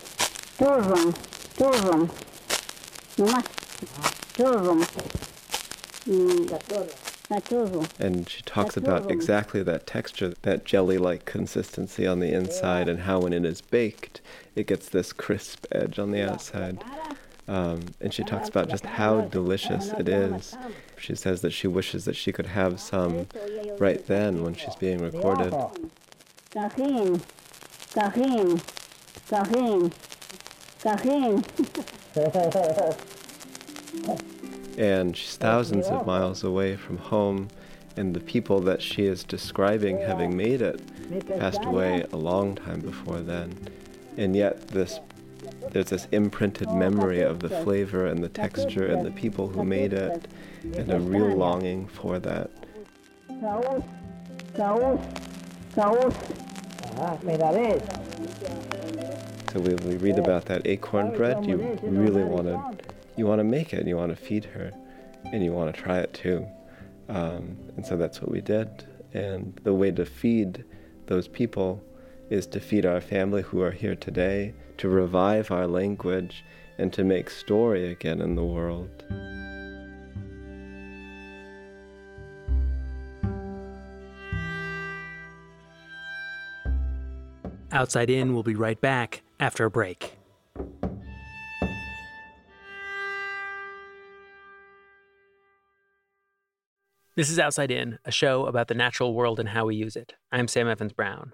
turum, 0.60 1.14
turum, 1.58 2.10
turum, 4.36 5.31
and 8.00 8.28
she 8.28 8.42
talks 8.42 8.76
about 8.76 9.10
exactly 9.10 9.64
that 9.64 9.88
texture, 9.88 10.34
that 10.42 10.66
jelly 10.66 10.98
like 10.98 11.26
consistency 11.26 12.06
on 12.06 12.20
the 12.20 12.34
inside, 12.34 12.90
and 12.90 13.02
how 13.02 13.20
when 13.22 13.34
it 13.34 13.46
is 13.46 13.62
baked, 13.62 14.20
it 14.56 14.68
gets 14.68 14.90
this 14.90 15.14
crisp 15.14 15.66
edge 15.72 15.98
on 15.98 16.12
the 16.12 16.22
outside. 16.22 16.84
Um, 17.48 17.86
and 18.00 18.14
she 18.14 18.24
talks 18.24 18.50
about 18.50 18.70
just 18.70 18.86
how 18.86 19.22
delicious 19.22 19.92
it 19.94 20.08
is. 20.10 20.58
She 20.98 21.16
says 21.16 21.42
that 21.42 21.52
she 21.52 21.68
wishes 21.68 22.06
that 22.06 22.16
she 22.16 22.32
could 22.32 22.48
have 22.48 22.80
some 22.80 23.28
right 23.80 24.06
then 24.08 24.44
when 24.44 24.54
she's 24.54 24.76
being 24.76 25.00
recorded. 25.00 25.54
Cajin, 26.52 27.22
cajin, 27.94 28.62
cajin, 29.30 29.92
cajin. 30.82 31.46
and 34.78 35.16
she's 35.16 35.38
thousands 35.38 35.88
of 35.88 36.06
miles 36.06 36.44
away 36.44 36.76
from 36.76 36.98
home, 36.98 37.50
and 37.98 38.14
the 38.14 38.20
people 38.20 38.60
that 38.62 38.82
she 38.82 39.06
is 39.06 39.24
describing 39.24 40.00
having 40.00 40.36
made 40.36 40.62
it 40.62 40.82
passed 41.40 41.66
away 41.66 42.06
a 42.12 42.18
long 42.18 42.56
time 42.56 42.80
before 42.80 43.20
then. 43.20 43.54
And 44.18 44.36
yet, 44.36 44.68
this 44.70 45.00
there's 45.72 45.90
this 45.90 46.08
imprinted 46.12 46.72
memory 46.72 47.22
of 47.22 47.40
the 47.40 47.50
flavor 47.64 48.06
and 48.06 48.24
the 48.24 48.30
texture 48.30 48.86
and 48.86 49.06
the 49.06 49.12
people 49.12 49.48
who 49.48 49.64
made 49.64 49.94
it, 49.94 50.28
and 50.76 50.92
a 50.92 51.00
real 51.00 51.36
longing 51.36 51.88
for 51.88 52.20
that. 52.20 52.50
So 59.52 59.60
when 59.60 59.78
we 59.88 59.98
read 59.98 60.20
about 60.20 60.46
that 60.46 60.66
acorn 60.68 61.16
bread, 61.16 61.46
you 61.46 61.58
really 61.84 62.24
want 62.24 62.46
to 62.48 62.91
you 63.18 63.26
want 63.26 63.40
to 63.40 63.44
make 63.44 63.74
it, 63.74 63.80
and 63.80 63.88
you 63.88 63.98
want 63.98 64.10
to 64.12 64.16
feed 64.16 64.46
her, 64.46 64.72
and 65.26 65.44
you 65.44 65.52
want 65.52 65.74
to 65.74 65.82
try 65.82 66.00
it 66.00 66.14
too. 66.14 66.46
Um, 67.10 67.58
and 67.76 67.86
so 67.86 67.98
that's 67.98 68.22
what 68.22 68.32
we 68.32 68.42
did. 68.42 68.86
And 69.14 69.60
the 69.64 69.74
way 69.74 69.92
to 69.92 70.06
feed 70.06 70.64
those 71.08 71.28
people 71.28 71.84
is 72.30 72.48
to 72.48 72.60
feed 72.60 72.86
our 72.86 73.02
family 73.02 73.42
who 73.42 73.62
are 73.62 73.72
here 73.72 73.96
today, 73.96 74.54
to 74.78 74.88
revive 74.88 75.52
our 75.52 75.68
language, 75.68 76.44
and 76.78 76.94
to 76.94 77.04
make 77.04 77.30
story 77.30 77.92
again 77.92 78.22
in 78.22 78.36
the 78.36 78.44
world. 78.44 79.04
Outside 87.74 88.10
In 88.10 88.34
will 88.34 88.44
be 88.44 88.56
right 88.56 88.80
back 88.80 89.22
after 89.40 89.66
a 89.66 89.72
break. 89.72 90.18
This 97.14 97.30
is 97.30 97.40
Outside 97.40 97.72
In, 97.72 98.00
a 98.06 98.12
show 98.12 98.46
about 98.46 98.70
the 98.70 98.74
natural 98.74 99.14
world 99.14 99.38
and 99.38 99.50
how 99.50 99.66
we 99.66 99.76
use 99.76 99.98
it. 99.98 100.14
I'm 100.32 100.48
Sam 100.48 100.70
Evans 100.70 100.94
Brown. 100.94 101.34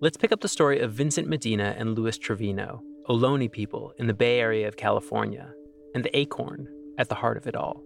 Let's 0.00 0.16
pick 0.16 0.32
up 0.32 0.40
the 0.40 0.48
story 0.48 0.80
of 0.80 0.92
Vincent 0.92 1.28
Medina 1.28 1.76
and 1.78 1.96
Luis 1.96 2.18
Trevino, 2.18 2.82
Ohlone 3.08 3.50
people 3.52 3.92
in 3.98 4.08
the 4.08 4.12
Bay 4.12 4.40
Area 4.40 4.66
of 4.66 4.76
California, 4.76 5.52
and 5.94 6.02
the 6.02 6.18
acorn 6.18 6.66
at 6.98 7.08
the 7.08 7.14
heart 7.14 7.36
of 7.36 7.46
it 7.46 7.54
all. 7.54 7.80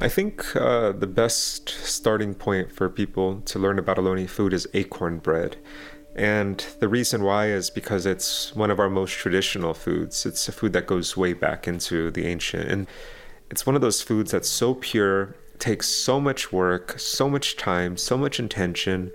I 0.00 0.08
think 0.08 0.54
uh, 0.54 0.92
the 0.92 1.08
best 1.08 1.70
starting 1.70 2.34
point 2.34 2.70
for 2.70 2.88
people 2.88 3.40
to 3.40 3.58
learn 3.58 3.80
about 3.80 3.96
Ohlone 3.96 4.30
food 4.30 4.52
is 4.52 4.68
acorn 4.74 5.18
bread. 5.18 5.56
And 6.14 6.64
the 6.78 6.88
reason 6.88 7.24
why 7.24 7.48
is 7.48 7.68
because 7.68 8.06
it's 8.06 8.54
one 8.54 8.70
of 8.70 8.78
our 8.78 8.90
most 8.90 9.14
traditional 9.14 9.74
foods. 9.74 10.24
It's 10.24 10.46
a 10.46 10.52
food 10.52 10.72
that 10.74 10.86
goes 10.86 11.16
way 11.16 11.32
back 11.32 11.66
into 11.66 12.12
the 12.12 12.26
ancient. 12.26 12.70
And 12.70 12.86
it's 13.52 13.66
one 13.66 13.76
of 13.76 13.82
those 13.82 14.00
foods 14.00 14.30
that's 14.30 14.48
so 14.48 14.74
pure, 14.74 15.36
takes 15.58 15.86
so 15.86 16.18
much 16.18 16.52
work, 16.52 16.98
so 16.98 17.28
much 17.28 17.54
time, 17.54 17.98
so 17.98 18.16
much 18.16 18.40
intention, 18.40 19.12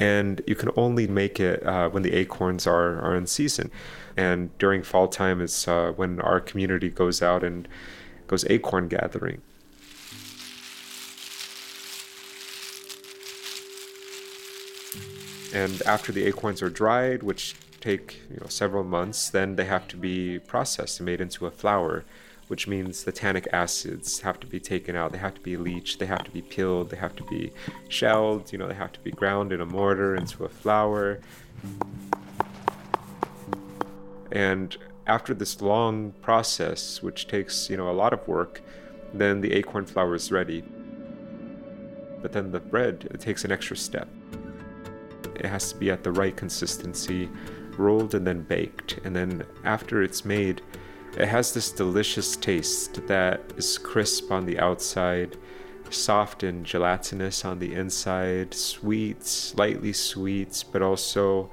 and 0.00 0.42
you 0.48 0.56
can 0.56 0.70
only 0.74 1.06
make 1.06 1.38
it 1.38 1.64
uh, 1.64 1.88
when 1.88 2.02
the 2.02 2.12
acorns 2.12 2.66
are, 2.66 3.00
are 3.00 3.14
in 3.14 3.28
season. 3.28 3.70
And 4.16 4.56
during 4.58 4.82
fall 4.82 5.06
time 5.06 5.40
is 5.40 5.68
uh, 5.68 5.92
when 5.94 6.20
our 6.20 6.40
community 6.40 6.88
goes 6.88 7.22
out 7.22 7.44
and 7.44 7.68
goes 8.26 8.44
acorn 8.46 8.88
gathering. 8.88 9.42
And 15.54 15.80
after 15.82 16.10
the 16.10 16.24
acorns 16.24 16.62
are 16.62 16.68
dried, 16.68 17.22
which 17.22 17.54
take 17.80 18.22
you 18.28 18.38
know 18.40 18.48
several 18.48 18.82
months, 18.82 19.30
then 19.30 19.54
they 19.54 19.66
have 19.66 19.86
to 19.86 19.96
be 19.96 20.40
processed 20.40 20.98
and 20.98 21.06
made 21.06 21.20
into 21.20 21.46
a 21.46 21.52
flour 21.52 22.04
which 22.48 22.66
means 22.66 23.04
the 23.04 23.12
tannic 23.12 23.46
acids 23.52 24.20
have 24.20 24.40
to 24.40 24.46
be 24.46 24.58
taken 24.58 24.96
out. 24.96 25.12
They 25.12 25.18
have 25.18 25.34
to 25.34 25.40
be 25.40 25.56
leached. 25.56 25.98
They 25.98 26.06
have 26.06 26.24
to 26.24 26.30
be 26.30 26.42
peeled. 26.42 26.90
They 26.90 26.96
have 26.96 27.14
to 27.16 27.24
be 27.24 27.52
shelled. 27.88 28.52
You 28.52 28.58
know, 28.58 28.66
they 28.66 28.74
have 28.74 28.92
to 28.92 29.00
be 29.00 29.10
ground 29.10 29.52
in 29.52 29.60
a 29.60 29.66
mortar 29.66 30.16
into 30.16 30.44
a 30.44 30.48
flour. 30.48 31.20
And 34.32 34.76
after 35.06 35.34
this 35.34 35.60
long 35.60 36.12
process, 36.22 37.02
which 37.02 37.28
takes 37.28 37.70
you 37.70 37.76
know 37.76 37.90
a 37.90 37.92
lot 37.92 38.12
of 38.12 38.26
work, 38.26 38.62
then 39.12 39.40
the 39.40 39.52
acorn 39.52 39.86
flour 39.86 40.14
is 40.14 40.32
ready. 40.32 40.62
But 42.20 42.32
then 42.32 42.50
the 42.50 42.60
bread 42.60 43.08
it 43.10 43.20
takes 43.20 43.44
an 43.44 43.52
extra 43.52 43.76
step. 43.76 44.08
It 45.34 45.46
has 45.46 45.72
to 45.72 45.78
be 45.78 45.90
at 45.90 46.02
the 46.02 46.12
right 46.12 46.36
consistency, 46.36 47.28
rolled 47.76 48.14
and 48.14 48.26
then 48.26 48.42
baked. 48.42 48.98
And 49.04 49.14
then 49.14 49.44
after 49.64 50.02
it's 50.02 50.24
made, 50.24 50.62
it 51.18 51.26
has 51.26 51.52
this 51.52 51.72
delicious 51.72 52.36
taste 52.36 53.06
that 53.08 53.40
is 53.56 53.76
crisp 53.76 54.30
on 54.30 54.46
the 54.46 54.60
outside, 54.60 55.36
soft 55.90 56.44
and 56.44 56.64
gelatinous 56.64 57.44
on 57.44 57.58
the 57.58 57.74
inside, 57.74 58.54
sweet, 58.54 59.24
slightly 59.24 59.92
sweet, 59.92 60.64
but 60.72 60.80
also 60.80 61.50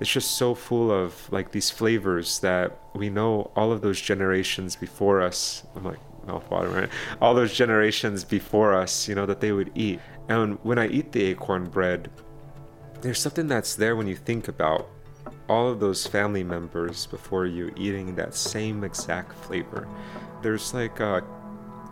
it's 0.00 0.10
just 0.10 0.32
so 0.32 0.54
full 0.54 0.90
of 0.92 1.32
like 1.32 1.50
these 1.50 1.70
flavors 1.70 2.40
that 2.40 2.78
we 2.94 3.08
know 3.08 3.50
all 3.56 3.72
of 3.72 3.80
those 3.80 4.00
generations 4.00 4.76
before 4.76 5.22
us. 5.22 5.64
I'm 5.74 5.84
like 5.84 6.00
mouthwater, 6.26 6.74
right? 6.74 6.90
All 7.22 7.34
those 7.34 7.54
generations 7.54 8.22
before 8.22 8.74
us, 8.74 9.08
you 9.08 9.14
know, 9.14 9.24
that 9.24 9.40
they 9.40 9.52
would 9.52 9.72
eat. 9.74 10.00
And 10.28 10.58
when 10.62 10.78
I 10.78 10.88
eat 10.88 11.12
the 11.12 11.24
acorn 11.24 11.70
bread, 11.70 12.10
there's 13.00 13.20
something 13.20 13.46
that's 13.46 13.76
there 13.76 13.96
when 13.96 14.08
you 14.08 14.16
think 14.16 14.48
about 14.48 14.90
all 15.48 15.68
of 15.68 15.80
those 15.80 16.06
family 16.06 16.42
members 16.42 17.06
before 17.06 17.46
you 17.46 17.72
eating 17.76 18.14
that 18.16 18.34
same 18.34 18.82
exact 18.84 19.32
flavor. 19.44 19.88
There's 20.42 20.74
like 20.74 21.00
a 21.00 21.22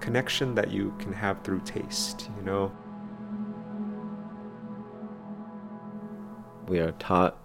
connection 0.00 0.54
that 0.56 0.70
you 0.70 0.94
can 0.98 1.12
have 1.12 1.42
through 1.42 1.60
taste, 1.64 2.28
you 2.36 2.42
know? 2.44 2.72
We 6.66 6.78
are 6.78 6.92
taught 6.92 7.38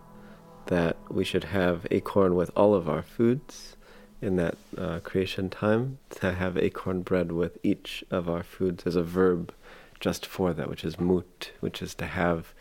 that 0.68 0.98
we 1.10 1.24
should 1.24 1.46
have 1.46 1.86
acorn 1.92 2.36
with 2.36 2.52
all 2.56 2.74
of 2.74 2.88
our 2.88 3.02
foods 3.02 3.76
in 4.22 4.36
that 4.36 4.58
uh, 4.78 5.00
creation 5.00 5.50
time, 5.50 5.98
to 6.10 6.34
have 6.34 6.58
acorn 6.58 7.02
bread 7.02 7.32
with 7.32 7.58
each 7.64 8.04
of 8.12 8.30
our 8.30 8.44
foods 8.44 8.86
as 8.86 8.96
a 8.96 9.04
verb 9.04 9.54
just 10.00 10.26
for 10.26 10.54
that, 10.54 10.70
which 10.70 10.84
is 10.84 11.00
mut, 11.00 11.52
which 11.62 11.82
is 11.82 11.96
to 11.96 12.06
have 12.06 12.54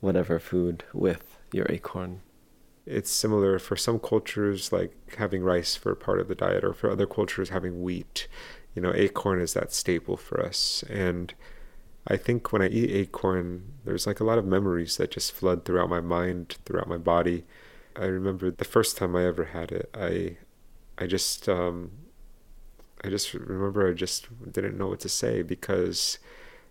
whatever 0.00 0.38
food 0.38 0.84
with 0.92 1.36
your 1.52 1.66
acorn 1.68 2.20
it's 2.86 3.10
similar 3.10 3.58
for 3.58 3.76
some 3.76 3.98
cultures 3.98 4.72
like 4.72 4.92
having 5.16 5.42
rice 5.42 5.74
for 5.74 5.94
part 5.94 6.20
of 6.20 6.28
the 6.28 6.34
diet 6.34 6.64
or 6.64 6.74
for 6.74 6.90
other 6.90 7.06
cultures 7.06 7.48
having 7.48 7.82
wheat. 7.82 8.28
You 8.74 8.82
know 8.82 8.92
acorn 8.94 9.40
is 9.40 9.54
that 9.54 9.72
staple 9.72 10.16
for 10.16 10.40
us. 10.40 10.84
And 10.90 11.34
i 12.06 12.18
think 12.18 12.52
when 12.52 12.60
i 12.60 12.68
eat 12.68 12.90
acorn 12.90 13.72
there's 13.86 14.06
like 14.06 14.20
a 14.20 14.24
lot 14.24 14.36
of 14.36 14.44
memories 14.44 14.98
that 14.98 15.10
just 15.10 15.32
flood 15.32 15.64
throughout 15.64 15.88
my 15.88 16.00
mind 16.00 16.56
throughout 16.64 16.88
my 16.88 16.98
body. 16.98 17.44
I 17.96 18.04
remember 18.06 18.50
the 18.50 18.64
first 18.64 18.96
time 18.96 19.16
i 19.16 19.24
ever 19.24 19.44
had 19.46 19.72
it 19.72 19.88
i 19.94 20.36
i 20.98 21.06
just 21.06 21.48
um 21.48 21.92
i 23.04 23.08
just 23.08 23.32
remember 23.32 23.88
i 23.88 23.94
just 23.94 24.28
didn't 24.52 24.76
know 24.76 24.88
what 24.88 25.00
to 25.00 25.08
say 25.08 25.42
because 25.42 26.18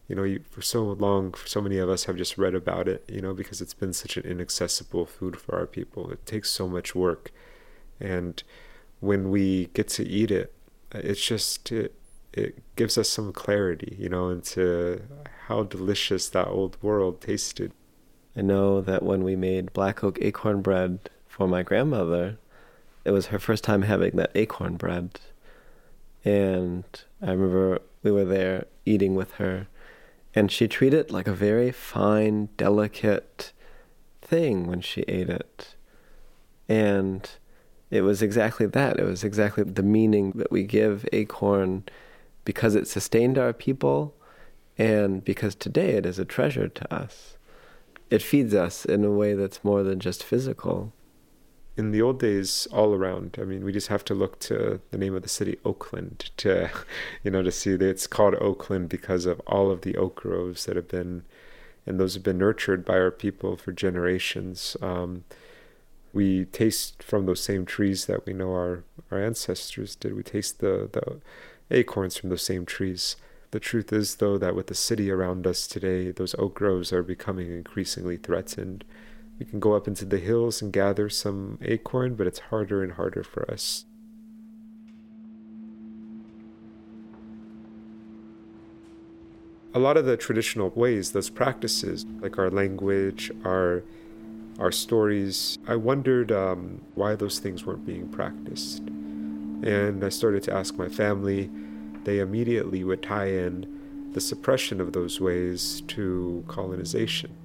you 0.07 0.15
know, 0.15 0.23
you, 0.23 0.41
for 0.49 0.61
so 0.61 0.83
long, 0.83 1.31
for 1.33 1.47
so 1.47 1.61
many 1.61 1.77
of 1.77 1.89
us 1.89 2.05
have 2.05 2.17
just 2.17 2.37
read 2.37 2.55
about 2.55 2.87
it, 2.87 3.03
you 3.07 3.21
know, 3.21 3.33
because 3.33 3.61
it's 3.61 3.73
been 3.73 3.93
such 3.93 4.17
an 4.17 4.23
inaccessible 4.25 5.05
food 5.05 5.37
for 5.37 5.55
our 5.55 5.65
people. 5.65 6.11
It 6.11 6.25
takes 6.25 6.51
so 6.51 6.67
much 6.67 6.93
work. 6.93 7.31
And 7.99 8.43
when 8.99 9.29
we 9.29 9.67
get 9.73 9.87
to 9.89 10.07
eat 10.07 10.31
it, 10.31 10.53
it's 10.93 11.25
just, 11.25 11.71
it, 11.71 11.95
it 12.33 12.61
gives 12.75 12.97
us 12.97 13.09
some 13.09 13.31
clarity, 13.31 13.95
you 13.97 14.09
know, 14.09 14.29
into 14.29 15.01
how 15.47 15.63
delicious 15.63 16.29
that 16.29 16.47
old 16.47 16.77
world 16.81 17.21
tasted. 17.21 17.71
I 18.35 18.41
know 18.41 18.81
that 18.81 19.03
when 19.03 19.23
we 19.23 19.35
made 19.35 19.73
black 19.73 20.03
oak 20.03 20.17
acorn 20.21 20.61
bread 20.61 21.09
for 21.27 21.47
my 21.47 21.63
grandmother, 21.63 22.37
it 23.05 23.11
was 23.11 23.27
her 23.27 23.39
first 23.39 23.63
time 23.63 23.83
having 23.83 24.15
that 24.17 24.31
acorn 24.35 24.75
bread. 24.75 25.19
And 26.25 26.83
I 27.21 27.31
remember 27.31 27.79
we 28.01 28.11
were 28.11 28.25
there 28.25 28.65
eating 28.85 29.15
with 29.15 29.33
her, 29.33 29.67
and 30.35 30.51
she 30.51 30.67
treated 30.67 30.99
it 30.99 31.11
like 31.11 31.27
a 31.27 31.33
very 31.33 31.71
fine, 31.71 32.49
delicate 32.57 33.51
thing 34.21 34.67
when 34.67 34.81
she 34.81 35.01
ate 35.01 35.29
it. 35.29 35.75
And 36.67 37.29
it 37.91 38.01
was 38.01 38.21
exactly 38.21 38.65
that. 38.65 38.99
It 38.99 39.05
was 39.05 39.23
exactly 39.23 39.63
the 39.63 39.83
meaning 39.83 40.31
that 40.35 40.51
we 40.51 40.63
give 40.63 41.07
acorn 41.13 41.83
because 42.45 42.75
it 42.75 42.87
sustained 42.87 43.37
our 43.37 43.53
people 43.53 44.15
and 44.77 45.23
because 45.23 45.53
today 45.53 45.91
it 45.91 46.05
is 46.05 46.17
a 46.17 46.25
treasure 46.25 46.67
to 46.67 46.93
us. 46.93 47.37
It 48.09 48.21
feeds 48.21 48.53
us 48.53 48.85
in 48.85 49.03
a 49.03 49.11
way 49.11 49.33
that's 49.33 49.63
more 49.63 49.83
than 49.83 49.99
just 49.99 50.23
physical. 50.23 50.91
In 51.75 51.89
the 51.91 52.03
old 52.03 52.19
days, 52.19 52.67
all 52.71 52.93
around, 52.93 53.37
I 53.41 53.45
mean, 53.45 53.65
we 53.65 53.71
just 53.71 53.87
have 53.87 54.05
to 54.05 54.13
look 54.13 54.39
to 54.41 54.79
the 54.91 54.97
name 54.97 55.15
of 55.15 55.23
the 55.23 55.29
city, 55.29 55.57
Oakland, 55.65 56.29
to, 56.37 56.69
you 57.23 57.31
know, 57.31 57.41
to 57.41 57.51
see 57.51 57.75
that 57.75 57.89
it's 57.89 58.05
called 58.05 58.35
Oakland 58.35 58.89
because 58.89 59.25
of 59.25 59.41
all 59.47 59.71
of 59.71 59.81
the 59.81 59.97
oak 59.97 60.15
groves 60.17 60.65
that 60.65 60.75
have 60.75 60.87
been, 60.87 61.23
and 61.87 61.99
those 61.99 62.13
have 62.13 62.21
been 62.21 62.37
nurtured 62.37 62.85
by 62.85 62.93
our 62.93 63.09
people 63.09 63.57
for 63.57 63.71
generations. 63.71 64.77
Um, 64.83 65.23
we 66.13 66.45
taste 66.45 67.01
from 67.01 67.25
those 67.25 67.41
same 67.41 67.65
trees 67.65 68.05
that 68.05 68.23
we 68.27 68.33
know 68.33 68.51
our, 68.51 68.83
our 69.09 69.19
ancestors 69.19 69.95
did. 69.95 70.15
We 70.15 70.21
taste 70.21 70.59
the, 70.59 70.87
the 70.91 71.21
acorns 71.75 72.17
from 72.17 72.29
those 72.29 72.43
same 72.43 72.67
trees. 72.67 73.15
The 73.49 73.59
truth 73.59 73.91
is, 73.91 74.15
though, 74.15 74.37
that 74.37 74.55
with 74.55 74.67
the 74.67 74.75
city 74.75 75.09
around 75.09 75.47
us 75.47 75.65
today, 75.65 76.11
those 76.11 76.35
oak 76.37 76.53
groves 76.53 76.93
are 76.93 77.01
becoming 77.01 77.51
increasingly 77.51 78.17
threatened. 78.17 78.83
We 79.39 79.45
can 79.45 79.59
go 79.59 79.73
up 79.73 79.87
into 79.87 80.05
the 80.05 80.19
hills 80.19 80.61
and 80.61 80.71
gather 80.71 81.09
some 81.09 81.57
acorn, 81.61 82.15
but 82.15 82.27
it's 82.27 82.39
harder 82.39 82.83
and 82.83 82.93
harder 82.93 83.23
for 83.23 83.49
us. 83.51 83.85
A 89.75 89.79
lot 89.79 89.97
of 89.97 90.05
the 90.05 90.15
traditional 90.15 90.69
ways, 90.69 91.13
those 91.13 91.31
practices, 91.31 92.05
like 92.21 92.37
our 92.37 92.51
language, 92.51 93.31
our 93.43 93.83
our 94.59 94.71
stories, 94.71 95.57
I 95.67 95.75
wondered 95.75 96.31
um, 96.31 96.81
why 96.93 97.15
those 97.15 97.39
things 97.39 97.65
weren't 97.65 97.87
being 97.87 98.07
practiced. 98.09 98.79
And 98.79 100.03
I 100.03 100.09
started 100.09 100.43
to 100.43 100.53
ask 100.53 100.77
my 100.77 100.89
family. 100.89 101.49
They 102.03 102.19
immediately 102.19 102.83
would 102.83 103.01
tie 103.01 103.29
in 103.29 104.11
the 104.13 104.21
suppression 104.21 104.79
of 104.79 104.93
those 104.93 105.19
ways 105.19 105.81
to 105.87 106.43
colonization. 106.47 107.35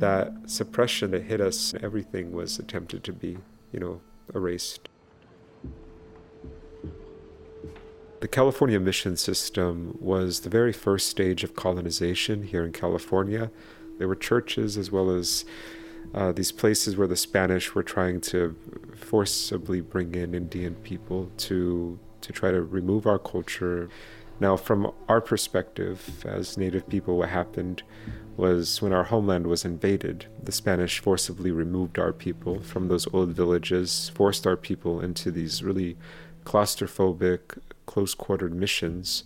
That 0.00 0.32
suppression 0.46 1.10
that 1.10 1.24
hit 1.24 1.40
us, 1.40 1.74
everything 1.82 2.32
was 2.32 2.58
attempted 2.58 3.04
to 3.04 3.12
be, 3.12 3.36
you 3.70 3.80
know, 3.80 4.00
erased. 4.34 4.88
The 8.20 8.28
California 8.28 8.80
mission 8.80 9.16
system 9.16 9.96
was 10.00 10.40
the 10.40 10.50
very 10.50 10.72
first 10.72 11.08
stage 11.08 11.44
of 11.44 11.54
colonization 11.54 12.42
here 12.42 12.64
in 12.64 12.72
California. 12.72 13.50
There 13.98 14.08
were 14.08 14.16
churches 14.16 14.78
as 14.78 14.90
well 14.90 15.10
as 15.10 15.44
uh, 16.14 16.32
these 16.32 16.50
places 16.50 16.96
where 16.96 17.06
the 17.06 17.16
Spanish 17.16 17.74
were 17.74 17.82
trying 17.82 18.22
to 18.22 18.56
forcibly 18.96 19.82
bring 19.82 20.14
in 20.14 20.34
Indian 20.34 20.74
people 20.76 21.30
to 21.48 21.98
to 22.22 22.32
try 22.32 22.50
to 22.50 22.62
remove 22.62 23.06
our 23.06 23.18
culture. 23.18 23.88
Now, 24.40 24.56
from 24.56 24.92
our 25.08 25.20
perspective 25.20 26.24
as 26.26 26.56
Native 26.56 26.88
people, 26.88 27.18
what 27.18 27.28
happened 27.28 27.82
was 28.36 28.80
when 28.80 28.92
our 28.92 29.04
homeland 29.04 29.46
was 29.46 29.64
invaded, 29.64 30.26
the 30.42 30.52
Spanish 30.52 30.98
forcibly 30.98 31.50
removed 31.50 31.98
our 31.98 32.12
people 32.12 32.60
from 32.60 32.88
those 32.88 33.06
old 33.12 33.30
villages, 33.30 34.10
forced 34.14 34.46
our 34.46 34.56
people 34.56 35.00
into 35.00 35.30
these 35.30 35.62
really 35.62 35.96
claustrophobic, 36.44 37.58
close 37.84 38.14
quartered 38.14 38.54
missions 38.54 39.24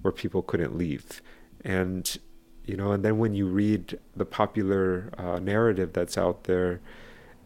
where 0.00 0.12
people 0.12 0.40
couldn't 0.40 0.76
leave. 0.76 1.20
And 1.62 2.18
you 2.66 2.76
know 2.76 2.92
and 2.92 3.04
then 3.04 3.18
when 3.18 3.34
you 3.34 3.46
read 3.46 3.98
the 4.16 4.24
popular 4.24 5.10
uh, 5.18 5.38
narrative 5.38 5.92
that's 5.92 6.16
out 6.16 6.44
there 6.44 6.80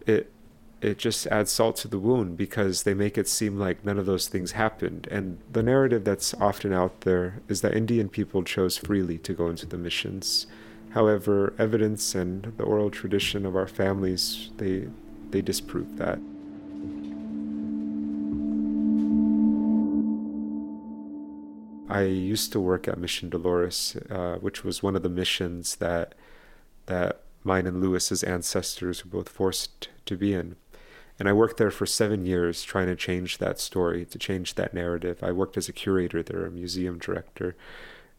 it 0.06 0.30
it 0.80 0.98
just 0.98 1.26
adds 1.26 1.50
salt 1.50 1.76
to 1.76 1.88
the 1.88 1.98
wound 1.98 2.36
because 2.36 2.84
they 2.84 2.94
make 2.94 3.18
it 3.18 3.28
seem 3.28 3.58
like 3.58 3.84
none 3.84 3.98
of 3.98 4.06
those 4.06 4.28
things 4.28 4.52
happened. 4.52 5.08
And 5.10 5.38
the 5.50 5.62
narrative 5.62 6.04
that's 6.04 6.34
often 6.34 6.72
out 6.72 7.00
there 7.00 7.40
is 7.48 7.60
that 7.62 7.74
indian 7.74 8.08
people 8.08 8.42
chose 8.44 8.76
freely 8.76 9.18
to 9.18 9.32
go 9.32 9.48
into 9.48 9.66
the 9.66 9.78
missions. 9.78 10.46
However 10.90 11.52
evidence 11.58 12.14
and 12.14 12.52
the 12.56 12.64
oral 12.64 12.90
tradition 12.90 13.44
of 13.44 13.56
our 13.56 13.66
families 13.66 14.50
they 14.56 14.88
they 15.30 15.42
disprove 15.42 15.98
that. 15.98 16.18
I 21.90 22.02
used 22.02 22.52
to 22.52 22.60
work 22.60 22.86
at 22.86 22.98
Mission 22.98 23.30
Dolores, 23.30 23.96
uh, 24.10 24.36
which 24.36 24.62
was 24.62 24.82
one 24.82 24.94
of 24.94 25.02
the 25.02 25.08
missions 25.08 25.76
that 25.76 26.14
that 26.86 27.22
mine 27.44 27.66
and 27.66 27.80
Luis's 27.80 28.22
ancestors 28.22 29.04
were 29.04 29.10
both 29.10 29.28
forced 29.28 29.88
to 30.06 30.16
be 30.16 30.34
in. 30.34 30.56
And 31.18 31.28
I 31.28 31.32
worked 31.32 31.56
there 31.56 31.70
for 31.70 31.86
seven 31.86 32.26
years 32.26 32.62
trying 32.62 32.86
to 32.86 32.96
change 32.96 33.38
that 33.38 33.58
story, 33.58 34.04
to 34.06 34.18
change 34.18 34.54
that 34.54 34.72
narrative. 34.72 35.18
I 35.22 35.32
worked 35.32 35.56
as 35.56 35.68
a 35.68 35.72
curator 35.72 36.22
there, 36.22 36.46
a 36.46 36.50
museum 36.50 36.98
director. 36.98 37.56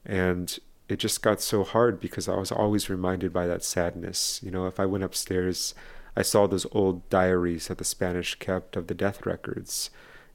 And 0.05 0.57
it 0.89 0.97
just 0.97 1.21
got 1.21 1.41
so 1.41 1.63
hard 1.63 1.99
because 1.99 2.27
I 2.27 2.35
was 2.35 2.51
always 2.51 2.89
reminded 2.89 3.31
by 3.31 3.47
that 3.47 3.63
sadness. 3.63 4.41
You 4.43 4.51
know, 4.51 4.65
if 4.67 4.79
I 4.79 4.85
went 4.85 5.03
upstairs, 5.05 5.73
I 6.15 6.23
saw 6.23 6.47
those 6.47 6.65
old 6.71 7.07
diaries 7.09 7.67
that 7.67 7.77
the 7.77 7.85
Spanish 7.85 8.35
kept 8.35 8.75
of 8.75 8.87
the 8.87 8.95
death 8.95 9.25
records 9.25 9.89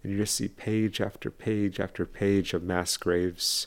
and 0.04 0.12
you 0.12 0.18
just 0.18 0.36
see 0.36 0.48
page 0.48 1.00
after 1.00 1.30
page 1.30 1.80
after 1.80 2.04
page 2.04 2.52
of 2.52 2.62
mass 2.62 2.96
graves. 2.98 3.66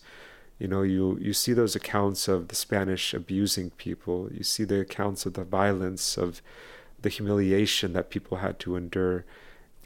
You 0.60 0.68
know, 0.68 0.84
you, 0.84 1.18
you 1.20 1.34
see 1.34 1.52
those 1.52 1.76
accounts 1.76 2.28
of 2.28 2.48
the 2.48 2.56
Spanish 2.56 3.14
abusing 3.14 3.72
people. 3.72 4.30
You 4.32 4.44
see 4.44 4.64
the 4.64 4.80
accounts 4.80 5.26
of 5.26 5.34
the 5.34 5.44
violence, 5.44 6.16
of 6.16 6.42
the 7.02 7.10
humiliation 7.10 7.94
that 7.94 8.10
people 8.10 8.38
had 8.38 8.60
to 8.60 8.76
endure. 8.76 9.26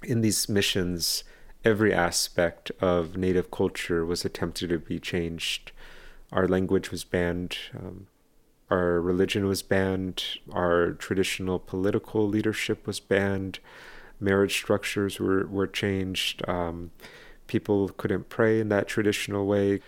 In 0.04 0.22
these 0.22 0.50
missions, 0.50 1.24
every 1.64 1.94
aspect 1.94 2.72
of 2.82 3.18
Native 3.18 3.52
culture 3.52 4.06
was 4.06 4.26
attempted 4.26 4.70
to 4.70 4.80
be 4.80 5.00
changed. 5.00 5.72
Our 6.32 6.48
language 6.48 6.92
was 6.92 7.04
banned, 7.04 7.58
um, 7.78 8.08
our 8.70 9.02
religion 9.02 9.48
was 9.48 9.62
banned, 9.62 10.24
our 10.52 10.92
traditional 10.94 11.60
political 11.60 12.28
leadership 12.28 12.88
was 12.88 13.02
banned, 13.02 13.60
marriage 14.20 14.56
structures 14.56 15.20
were, 15.20 15.46
were 15.46 15.68
changed. 15.68 16.48
Um, 16.48 16.92
people 17.48 17.90
couldn't 17.90 18.30
pray 18.30 18.62
in 18.62 18.70
that 18.70 18.88
traditional 18.88 19.46
way. 19.46 19.82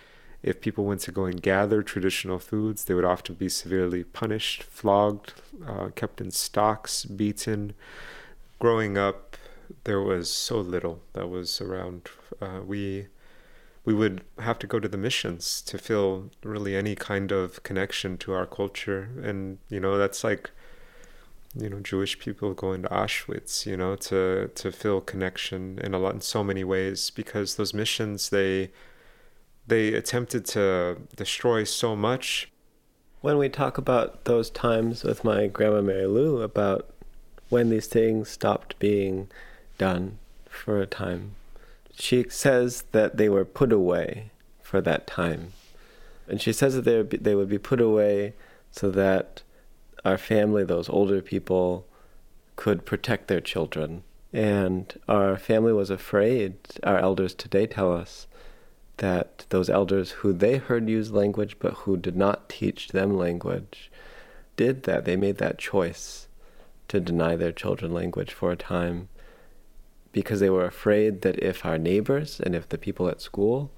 If 0.44 0.60
people 0.60 0.84
went 0.84 1.00
to 1.02 1.10
go 1.10 1.24
and 1.24 1.40
gather 1.40 1.82
traditional 1.82 2.38
foods, 2.38 2.84
they 2.84 2.92
would 2.92 3.06
often 3.06 3.34
be 3.34 3.48
severely 3.48 4.04
punished, 4.04 4.62
flogged, 4.62 5.32
uh, 5.66 5.88
kept 5.94 6.20
in 6.20 6.30
stocks, 6.30 7.06
beaten. 7.06 7.72
Growing 8.58 8.98
up, 8.98 9.38
there 9.84 10.02
was 10.02 10.30
so 10.30 10.60
little 10.60 11.00
that 11.14 11.30
was 11.30 11.62
around. 11.62 12.10
Uh, 12.42 12.60
we 12.62 13.06
we 13.86 13.94
would 13.94 14.22
have 14.38 14.58
to 14.58 14.66
go 14.66 14.78
to 14.78 14.88
the 14.88 14.98
missions 14.98 15.62
to 15.62 15.78
feel 15.78 16.30
really 16.42 16.76
any 16.76 16.94
kind 16.94 17.32
of 17.32 17.62
connection 17.62 18.18
to 18.18 18.34
our 18.34 18.44
culture, 18.44 19.08
and 19.22 19.56
you 19.70 19.80
know 19.80 19.96
that's 19.96 20.22
like 20.22 20.50
you 21.54 21.70
know 21.70 21.80
Jewish 21.80 22.18
people 22.18 22.52
going 22.52 22.82
to 22.82 22.88
Auschwitz, 22.88 23.64
you 23.64 23.78
know, 23.78 23.96
to 23.96 24.50
to 24.54 24.70
feel 24.70 25.00
connection 25.00 25.78
in 25.78 25.94
a 25.94 25.98
lot 25.98 26.14
in 26.14 26.20
so 26.20 26.44
many 26.44 26.64
ways 26.64 27.08
because 27.08 27.54
those 27.54 27.72
missions 27.72 28.28
they 28.28 28.70
they 29.66 29.94
attempted 29.94 30.44
to 30.46 30.98
destroy 31.16 31.64
so 31.64 31.96
much. 31.96 32.50
When 33.20 33.38
we 33.38 33.48
talk 33.48 33.78
about 33.78 34.24
those 34.24 34.50
times 34.50 35.02
with 35.02 35.24
my 35.24 35.46
grandma 35.46 35.80
Mary 35.80 36.06
Lou 36.06 36.42
about 36.42 36.90
when 37.48 37.70
these 37.70 37.86
things 37.86 38.28
stopped 38.28 38.78
being 38.78 39.28
done 39.78 40.18
for 40.48 40.80
a 40.80 40.86
time, 40.86 41.34
she 41.94 42.24
says 42.28 42.84
that 42.92 43.16
they 43.16 43.28
were 43.28 43.44
put 43.44 43.72
away 43.72 44.30
for 44.62 44.80
that 44.80 45.06
time. 45.06 45.52
And 46.28 46.40
she 46.40 46.52
says 46.52 46.74
that 46.74 46.82
they 46.82 46.96
would 46.96 47.08
be, 47.08 47.16
they 47.16 47.34
would 47.34 47.48
be 47.48 47.58
put 47.58 47.80
away 47.80 48.34
so 48.70 48.90
that 48.90 49.42
our 50.04 50.18
family, 50.18 50.64
those 50.64 50.88
older 50.88 51.22
people, 51.22 51.86
could 52.56 52.84
protect 52.84 53.28
their 53.28 53.40
children. 53.40 54.02
And 54.32 54.92
our 55.08 55.36
family 55.38 55.72
was 55.72 55.90
afraid, 55.90 56.56
our 56.82 56.98
elders 56.98 57.34
today 57.34 57.66
tell 57.66 57.92
us, 57.92 58.26
that 58.98 59.46
those 59.48 59.68
elders 59.68 60.10
who 60.10 60.32
they 60.32 60.56
heard 60.56 60.88
use 60.88 61.10
language 61.10 61.56
but 61.58 61.74
who 61.74 61.96
did 61.96 62.16
not 62.16 62.48
teach 62.48 62.88
them 62.88 63.16
language 63.16 63.90
did 64.56 64.84
that. 64.84 65.04
They 65.04 65.16
made 65.16 65.38
that 65.38 65.58
choice 65.58 66.28
to 66.88 67.00
deny 67.00 67.36
their 67.36 67.52
children 67.52 67.92
language 67.92 68.32
for 68.32 68.52
a 68.52 68.56
time 68.56 69.08
because 70.12 70.38
they 70.38 70.50
were 70.50 70.64
afraid 70.64 71.22
that 71.22 71.38
if 71.42 71.64
our 71.64 71.76
neighbors 71.76 72.40
and 72.40 72.54
if 72.54 72.68
the 72.68 72.78
people 72.78 73.08
at 73.08 73.20
school 73.20 73.72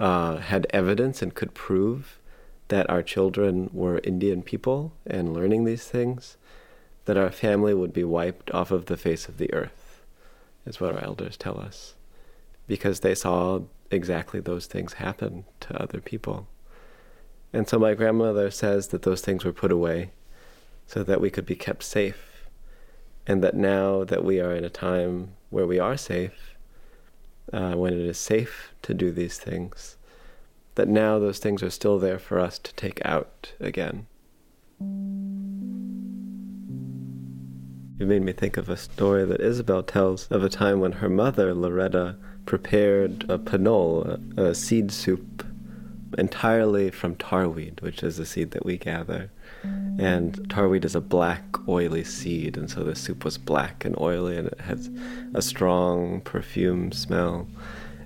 uh, 0.00 0.36
had 0.38 0.66
evidence 0.70 1.20
and 1.20 1.34
could 1.34 1.52
prove 1.52 2.18
that 2.68 2.88
our 2.90 3.02
children 3.02 3.70
were 3.72 4.00
Indian 4.02 4.42
people 4.42 4.92
and 5.06 5.34
learning 5.34 5.64
these 5.64 5.84
things, 5.84 6.36
that 7.04 7.16
our 7.16 7.30
family 7.30 7.74
would 7.74 7.92
be 7.92 8.04
wiped 8.04 8.50
off 8.52 8.70
of 8.70 8.86
the 8.86 8.96
face 8.96 9.28
of 9.28 9.38
the 9.38 9.52
earth, 9.52 10.02
is 10.64 10.80
what 10.80 10.94
our 10.94 11.04
elders 11.04 11.36
tell 11.36 11.60
us, 11.60 11.94
because 12.66 13.00
they 13.00 13.14
saw 13.14 13.60
exactly 13.90 14.40
those 14.40 14.66
things 14.66 14.94
happen 14.94 15.44
to 15.60 15.80
other 15.80 16.00
people. 16.00 16.46
And 17.52 17.68
so 17.68 17.78
my 17.78 17.94
grandmother 17.94 18.50
says 18.50 18.88
that 18.88 19.02
those 19.02 19.20
things 19.20 19.44
were 19.44 19.52
put 19.52 19.72
away 19.72 20.10
so 20.86 21.02
that 21.02 21.20
we 21.20 21.30
could 21.30 21.46
be 21.46 21.56
kept 21.56 21.82
safe, 21.82 22.48
and 23.26 23.42
that 23.42 23.54
now 23.56 24.04
that 24.04 24.24
we 24.24 24.40
are 24.40 24.54
in 24.54 24.64
a 24.64 24.70
time 24.70 25.32
where 25.50 25.66
we 25.66 25.78
are 25.80 25.96
safe, 25.96 26.54
uh, 27.52 27.74
when 27.74 27.92
it 27.92 27.98
is 27.98 28.18
safe 28.18 28.72
to 28.82 28.94
do 28.94 29.10
these 29.10 29.38
things, 29.38 29.96
that 30.76 30.88
now 30.88 31.18
those 31.18 31.38
things 31.38 31.62
are 31.62 31.70
still 31.70 31.98
there 31.98 32.18
for 32.18 32.38
us 32.38 32.58
to 32.58 32.74
take 32.74 33.04
out 33.04 33.52
again. 33.58 34.06
It 37.98 38.06
made 38.06 38.22
me 38.22 38.32
think 38.32 38.58
of 38.58 38.68
a 38.68 38.76
story 38.76 39.24
that 39.24 39.40
Isabel 39.40 39.82
tells 39.82 40.28
of 40.28 40.44
a 40.44 40.50
time 40.50 40.80
when 40.80 40.92
her 40.92 41.08
mother, 41.08 41.54
Loretta, 41.54 42.16
prepared 42.44 43.24
a 43.28 43.38
panol, 43.38 44.38
a, 44.38 44.54
seed 44.54 44.92
soup, 44.92 45.44
entirely 46.18 46.90
from 46.90 47.16
tarweed, 47.16 47.80
which 47.80 48.02
is 48.02 48.18
a 48.18 48.26
seed 48.26 48.50
that 48.50 48.66
we 48.66 48.76
gather. 48.76 49.30
And 49.98 50.34
tarweed 50.50 50.84
is 50.84 50.94
a 50.94 51.00
black, 51.00 51.42
oily 51.66 52.04
seed, 52.04 52.58
and 52.58 52.70
so 52.70 52.84
the 52.84 52.94
soup 52.94 53.24
was 53.24 53.38
black 53.38 53.84
and 53.84 53.98
oily, 53.98 54.36
and 54.36 54.48
it 54.48 54.60
has 54.60 54.90
a 55.34 55.40
strong 55.40 56.20
perfume 56.20 56.92
smell. 56.92 57.48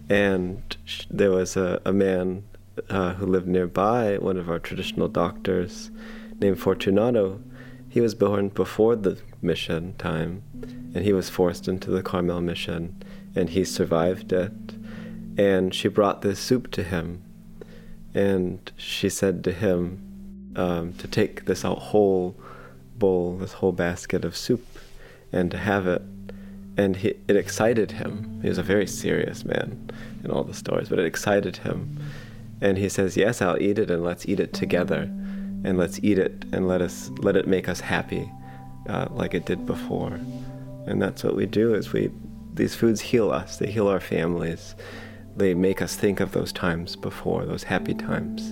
And 0.08 0.76
there 1.10 1.32
was 1.32 1.56
a, 1.56 1.82
a 1.84 1.92
man 1.92 2.44
uh, 2.88 3.14
who 3.14 3.26
lived 3.26 3.48
nearby, 3.48 4.18
one 4.18 4.36
of 4.36 4.48
our 4.48 4.60
traditional 4.60 5.08
doctors, 5.08 5.90
named 6.38 6.60
Fortunato. 6.60 7.40
He 7.90 8.00
was 8.00 8.14
born 8.14 8.50
before 8.50 8.94
the 8.94 9.18
mission 9.42 9.94
time, 9.98 10.44
and 10.94 11.04
he 11.04 11.12
was 11.12 11.28
forced 11.28 11.66
into 11.66 11.90
the 11.90 12.04
Carmel 12.04 12.40
mission, 12.40 13.02
and 13.34 13.50
he 13.50 13.64
survived 13.64 14.32
it. 14.32 14.52
And 15.36 15.74
she 15.74 15.88
brought 15.88 16.22
this 16.22 16.38
soup 16.38 16.70
to 16.72 16.84
him, 16.84 17.22
and 18.14 18.70
she 18.76 19.08
said 19.08 19.42
to 19.44 19.52
him 19.52 20.52
um, 20.54 20.92
to 20.94 21.08
take 21.08 21.46
this 21.46 21.62
whole 21.62 22.36
bowl, 22.96 23.36
this 23.36 23.54
whole 23.54 23.72
basket 23.72 24.24
of 24.24 24.36
soup, 24.36 24.64
and 25.32 25.50
to 25.50 25.58
have 25.58 25.88
it. 25.88 26.02
And 26.76 26.96
he, 26.96 27.14
it 27.26 27.36
excited 27.36 27.90
him. 27.92 28.38
He 28.40 28.48
was 28.48 28.58
a 28.58 28.62
very 28.62 28.86
serious 28.86 29.44
man 29.44 29.90
in 30.22 30.30
all 30.30 30.44
the 30.44 30.54
stories, 30.54 30.88
but 30.88 31.00
it 31.00 31.06
excited 31.06 31.58
him. 31.58 31.98
And 32.60 32.78
he 32.78 32.88
says, 32.88 33.16
"Yes, 33.16 33.42
I'll 33.42 33.60
eat 33.60 33.78
it, 33.80 33.90
and 33.90 34.04
let's 34.04 34.26
eat 34.28 34.38
it 34.38 34.52
together, 34.52 35.10
and 35.64 35.78
let's 35.78 36.00
eat 36.02 36.18
it, 36.18 36.44
and 36.52 36.68
let 36.68 36.80
us 36.82 37.10
let 37.18 37.36
it 37.36 37.46
make 37.46 37.68
us 37.68 37.80
happy, 37.80 38.30
uh, 38.88 39.08
like 39.10 39.34
it 39.34 39.46
did 39.46 39.66
before." 39.66 40.18
And 40.86 41.00
that's 41.00 41.22
what 41.22 41.36
we 41.36 41.46
do. 41.46 41.74
Is 41.74 41.92
we 41.92 42.10
these 42.54 42.74
foods 42.74 43.00
heal 43.00 43.30
us. 43.30 43.56
They 43.56 43.70
heal 43.70 43.88
our 43.88 44.00
families. 44.00 44.74
They 45.36 45.54
make 45.54 45.80
us 45.80 45.94
think 45.94 46.20
of 46.20 46.32
those 46.32 46.52
times 46.52 46.96
before, 46.96 47.46
those 47.46 47.62
happy 47.62 47.94
times, 47.94 48.50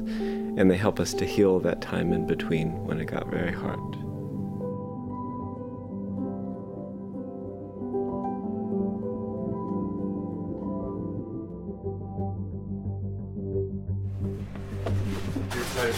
and 0.59 0.71
they 0.71 0.77
help 0.77 1.01
us 1.01 1.13
to 1.15 1.25
heal 1.25 1.59
that 1.61 1.81
time 1.83 2.13
in 2.13 2.27
between 2.27 2.85
when 2.87 3.01
it 3.01 3.07
got 3.07 3.27
very 3.29 3.53
hard. 3.53 4.08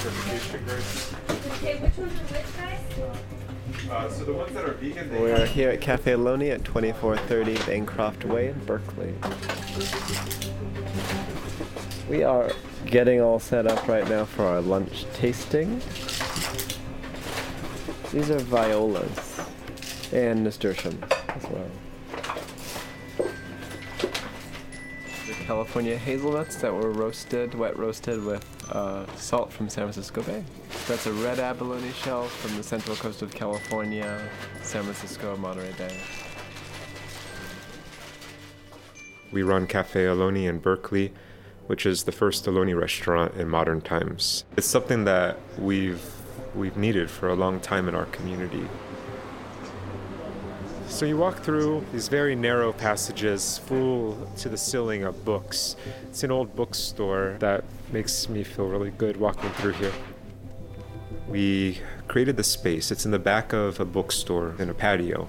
Okay, 0.00 1.76
which 1.78 1.98
ones 1.98 2.12
are 2.14 2.32
which 2.32 2.56
guys? 2.56 3.90
Uh, 3.90 4.08
so 4.08 4.24
the 4.24 4.32
ones 4.32 4.54
that 4.54 4.64
are 4.64 4.72
vegan, 4.72 5.22
We 5.22 5.30
are 5.30 5.44
here 5.44 5.68
at 5.68 5.82
Cafe 5.82 6.12
Ohlone 6.12 6.50
at 6.50 6.64
2430 6.64 7.58
Bancroft 7.66 8.24
Way 8.24 8.48
in 8.48 8.58
Berkeley. 8.64 9.14
We 12.08 12.22
are 12.22 12.50
getting 12.86 13.20
all 13.20 13.38
set 13.38 13.66
up 13.66 13.86
right 13.88 14.08
now 14.08 14.24
for 14.24 14.44
our 14.44 14.62
lunch 14.62 15.04
tasting. 15.12 15.80
These 18.10 18.30
are 18.30 18.38
violas 18.38 19.40
and 20.14 20.44
nasturtiums 20.44 21.04
as 21.28 21.42
well. 21.50 21.70
California 25.50 25.98
hazelnuts 25.98 26.54
that 26.54 26.72
were 26.72 26.92
roasted, 26.92 27.56
wet 27.56 27.76
roasted 27.76 28.24
with 28.24 28.46
uh, 28.70 29.04
salt 29.16 29.52
from 29.52 29.68
San 29.68 29.82
Francisco 29.82 30.22
Bay. 30.22 30.44
That's 30.86 31.06
a 31.06 31.12
red 31.12 31.40
abalone 31.40 31.90
shell 31.90 32.26
from 32.26 32.56
the 32.56 32.62
central 32.62 32.94
coast 32.94 33.20
of 33.20 33.34
California, 33.34 34.30
San 34.62 34.84
Francisco, 34.84 35.36
Monterey 35.36 35.72
Bay. 35.76 35.96
We 39.32 39.42
run 39.42 39.66
Cafe 39.66 40.04
Ohlone 40.04 40.46
in 40.46 40.60
Berkeley, 40.60 41.12
which 41.66 41.84
is 41.84 42.04
the 42.04 42.12
first 42.12 42.46
Ohlone 42.46 42.80
restaurant 42.80 43.34
in 43.34 43.48
modern 43.48 43.80
times. 43.80 44.44
It's 44.56 44.68
something 44.68 45.02
that 45.06 45.36
we've 45.58 46.00
we've 46.54 46.76
needed 46.76 47.10
for 47.10 47.28
a 47.28 47.34
long 47.34 47.58
time 47.58 47.88
in 47.88 47.96
our 47.96 48.06
community. 48.06 48.68
So 51.00 51.06
you 51.06 51.16
walk 51.16 51.38
through 51.38 51.82
these 51.92 52.08
very 52.08 52.36
narrow 52.36 52.74
passages 52.74 53.56
full 53.56 54.30
to 54.36 54.50
the 54.50 54.58
ceiling 54.58 55.04
of 55.04 55.24
books. 55.24 55.76
It's 56.10 56.24
an 56.24 56.30
old 56.30 56.54
bookstore 56.54 57.36
that 57.38 57.64
makes 57.90 58.28
me 58.28 58.44
feel 58.44 58.66
really 58.66 58.90
good 58.90 59.16
walking 59.16 59.48
through 59.52 59.72
here. 59.72 59.94
We 61.26 61.80
created 62.06 62.36
the 62.36 62.44
space. 62.44 62.90
It's 62.90 63.06
in 63.06 63.12
the 63.12 63.18
back 63.18 63.54
of 63.54 63.80
a 63.80 63.86
bookstore 63.86 64.54
in 64.58 64.68
a 64.68 64.74
patio 64.74 65.26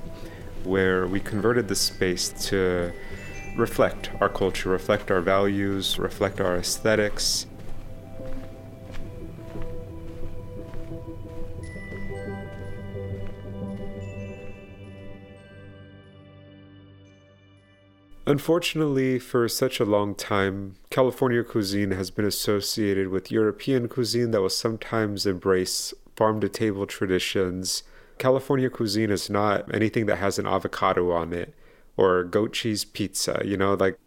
where 0.66 1.08
we 1.08 1.22
converted 1.22 1.70
the 1.70 1.78
space 1.78 2.28
to 2.50 2.92
reflect 3.56 4.12
our 4.20 4.28
culture, 4.28 4.68
reflect 4.68 5.10
our 5.10 5.22
values, 5.22 5.98
reflect 5.98 6.42
our 6.42 6.58
aesthetics. 6.58 7.46
Unfortunately, 18.28 19.18
for 19.18 19.48
such 19.48 19.80
a 19.80 19.86
long 19.86 20.14
time, 20.14 20.76
California 20.92 21.44
cuisine 21.44 21.90
has 21.92 22.12
been 22.12 22.26
associated 22.26 23.08
with 23.08 23.32
European 23.32 23.88
cuisine 23.88 24.30
that 24.30 24.42
will 24.42 24.50
sometimes 24.50 25.26
embrace 25.26 25.92
farm 26.16 26.40
to 26.40 26.48
table 26.48 26.86
traditions. 26.86 27.82
California 28.20 28.70
cuisine 28.70 29.10
is 29.10 29.28
not 29.28 29.74
anything 29.74 30.06
that 30.06 30.18
has 30.18 30.38
an 30.38 30.46
avocado 30.46 31.12
on 31.12 31.34
it 31.34 31.56
or 31.98 32.24
goat 32.24 32.54
cheese 32.54 32.86
pizza, 32.86 33.42
you 33.44 33.58
know, 33.58 33.74
like, 33.74 33.98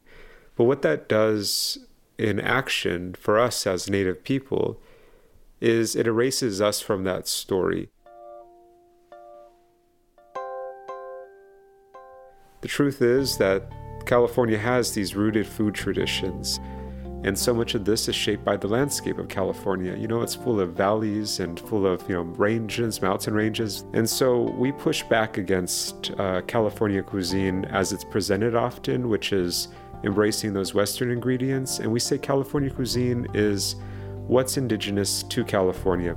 but 0.54 0.64
what 0.64 0.82
that 0.82 1.08
does 1.08 1.78
in 2.16 2.38
action 2.38 3.14
for 3.18 3.36
us 3.36 3.66
as 3.66 3.90
Native 3.90 4.22
people 4.22 4.80
is 5.60 5.96
it 5.96 6.06
erases 6.06 6.60
us 6.60 6.80
from 6.80 7.02
that 7.02 7.26
story. 7.26 7.90
The 12.60 12.68
truth 12.68 13.02
is 13.02 13.38
that 13.38 13.70
California 14.06 14.58
has 14.58 14.92
these 14.92 15.14
rooted 15.14 15.46
food 15.46 15.74
traditions, 15.74 16.60
and 17.24 17.38
so 17.38 17.54
much 17.54 17.74
of 17.74 17.86
this 17.86 18.06
is 18.06 18.14
shaped 18.14 18.44
by 18.44 18.54
the 18.54 18.68
landscape 18.68 19.16
of 19.16 19.28
California. 19.28 19.96
You 19.96 20.06
know, 20.06 20.20
it's 20.20 20.34
full 20.34 20.60
of 20.60 20.74
valleys 20.74 21.40
and 21.40 21.58
full 21.58 21.86
of, 21.86 22.06
you 22.06 22.14
know, 22.14 22.22
ranges, 22.22 23.00
mountain 23.00 23.32
ranges. 23.32 23.86
And 23.94 24.08
so 24.08 24.42
we 24.58 24.72
push 24.72 25.02
back 25.04 25.38
against 25.38 26.10
uh, 26.18 26.42
California 26.42 27.02
cuisine 27.02 27.64
as 27.66 27.92
it's 27.92 28.04
presented 28.04 28.54
often, 28.54 29.08
which 29.08 29.32
is 29.32 29.68
embracing 30.02 30.52
those 30.52 30.74
Western 30.74 31.10
ingredients. 31.10 31.78
And 31.78 31.90
we 31.90 31.98
say 31.98 32.18
California 32.18 32.68
cuisine 32.68 33.26
is 33.32 33.76
what's 34.26 34.58
indigenous 34.58 35.22
to 35.22 35.44
California. 35.44 36.14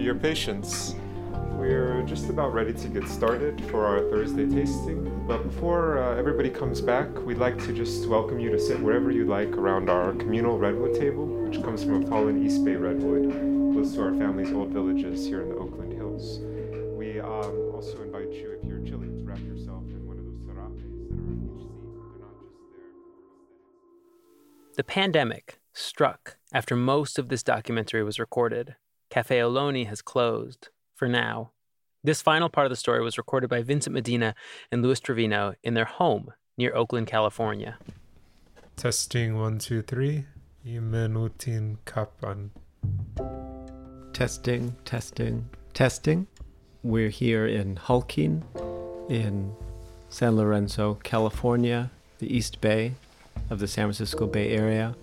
your 0.00 0.14
patience. 0.14 0.94
We're 1.52 2.02
just 2.04 2.28
about 2.28 2.54
ready 2.54 2.72
to 2.72 2.88
get 2.88 3.08
started 3.08 3.64
for 3.66 3.84
our 3.84 4.00
Thursday 4.10 4.46
tasting. 4.46 5.26
But 5.26 5.42
before 5.42 5.98
uh, 5.98 6.16
everybody 6.16 6.50
comes 6.50 6.80
back, 6.80 7.08
we'd 7.26 7.38
like 7.38 7.58
to 7.66 7.72
just 7.72 8.08
welcome 8.08 8.38
you 8.38 8.50
to 8.50 8.58
sit 8.58 8.80
wherever 8.80 9.10
you 9.10 9.24
like 9.24 9.50
around 9.50 9.90
our 9.90 10.12
communal 10.12 10.58
redwood 10.58 10.94
table, 10.98 11.26
which 11.26 11.62
comes 11.62 11.82
from 11.82 12.04
a 12.04 12.06
fallen 12.06 12.44
East 12.44 12.64
Bay 12.64 12.76
redwood 12.76 13.32
close 13.72 13.94
to 13.94 14.02
our 14.02 14.14
family's 14.14 14.52
old 14.52 14.70
villages 14.70 15.26
here 15.26 15.42
in 15.42 15.48
the 15.50 15.56
Oakland 15.56 15.92
Hills. 15.92 16.38
We 16.96 17.20
um, 17.20 17.72
also 17.74 18.02
invite 18.02 18.32
you, 18.32 18.58
if 18.60 18.64
you're 18.64 18.80
chilly, 18.80 19.08
to 19.08 19.24
wrap 19.24 19.38
yourself 19.40 19.84
in 19.84 20.06
one 20.06 20.18
of 20.18 20.24
those 20.24 20.40
serapes 20.46 20.80
that 20.80 21.18
are 21.18 21.26
on 21.26 21.42
each 21.44 21.62
seat. 21.62 21.70
They're 22.10 22.20
not 22.22 22.34
just 22.40 22.54
there. 22.72 22.86
The 24.76 24.84
pandemic 24.84 25.60
struck 25.72 26.38
after 26.52 26.74
most 26.76 27.18
of 27.18 27.28
this 27.28 27.42
documentary 27.42 28.02
was 28.02 28.18
recorded. 28.18 28.76
Cafe 29.10 29.38
Ohlone 29.38 29.86
has 29.86 30.02
closed, 30.02 30.68
for 30.94 31.08
now. 31.08 31.52
This 32.04 32.22
final 32.22 32.48
part 32.48 32.66
of 32.66 32.70
the 32.70 32.76
story 32.76 33.02
was 33.02 33.18
recorded 33.18 33.48
by 33.48 33.62
Vincent 33.62 33.94
Medina 33.94 34.34
and 34.70 34.82
Luis 34.82 35.00
Trevino 35.00 35.54
in 35.62 35.74
their 35.74 35.84
home 35.84 36.32
near 36.56 36.74
Oakland, 36.74 37.06
California. 37.06 37.78
Testing 38.76 39.36
one, 39.36 39.58
two, 39.58 39.82
three. 39.82 40.26
Imenutin 40.66 41.78
kapan. 41.86 42.50
Testing, 44.12 44.76
testing, 44.84 45.48
testing. 45.72 46.26
We're 46.82 47.08
here 47.08 47.46
in 47.46 47.76
Huichin, 47.76 48.42
in 49.08 49.54
San 50.10 50.36
Lorenzo, 50.36 50.94
California, 51.02 51.90
the 52.18 52.34
East 52.34 52.60
Bay 52.60 52.94
of 53.50 53.58
the 53.58 53.66
San 53.66 53.86
Francisco 53.86 54.26
Bay 54.26 54.50
Area. 54.50 54.94